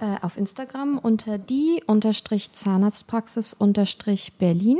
äh, 0.00 0.16
auf 0.22 0.36
Instagram 0.36 0.98
unter 0.98 1.38
die 1.38 1.82
unterstrich 1.86 2.52
Zahnarztpraxis 2.52 3.54
unterstrich 3.54 4.34
Berlin 4.38 4.78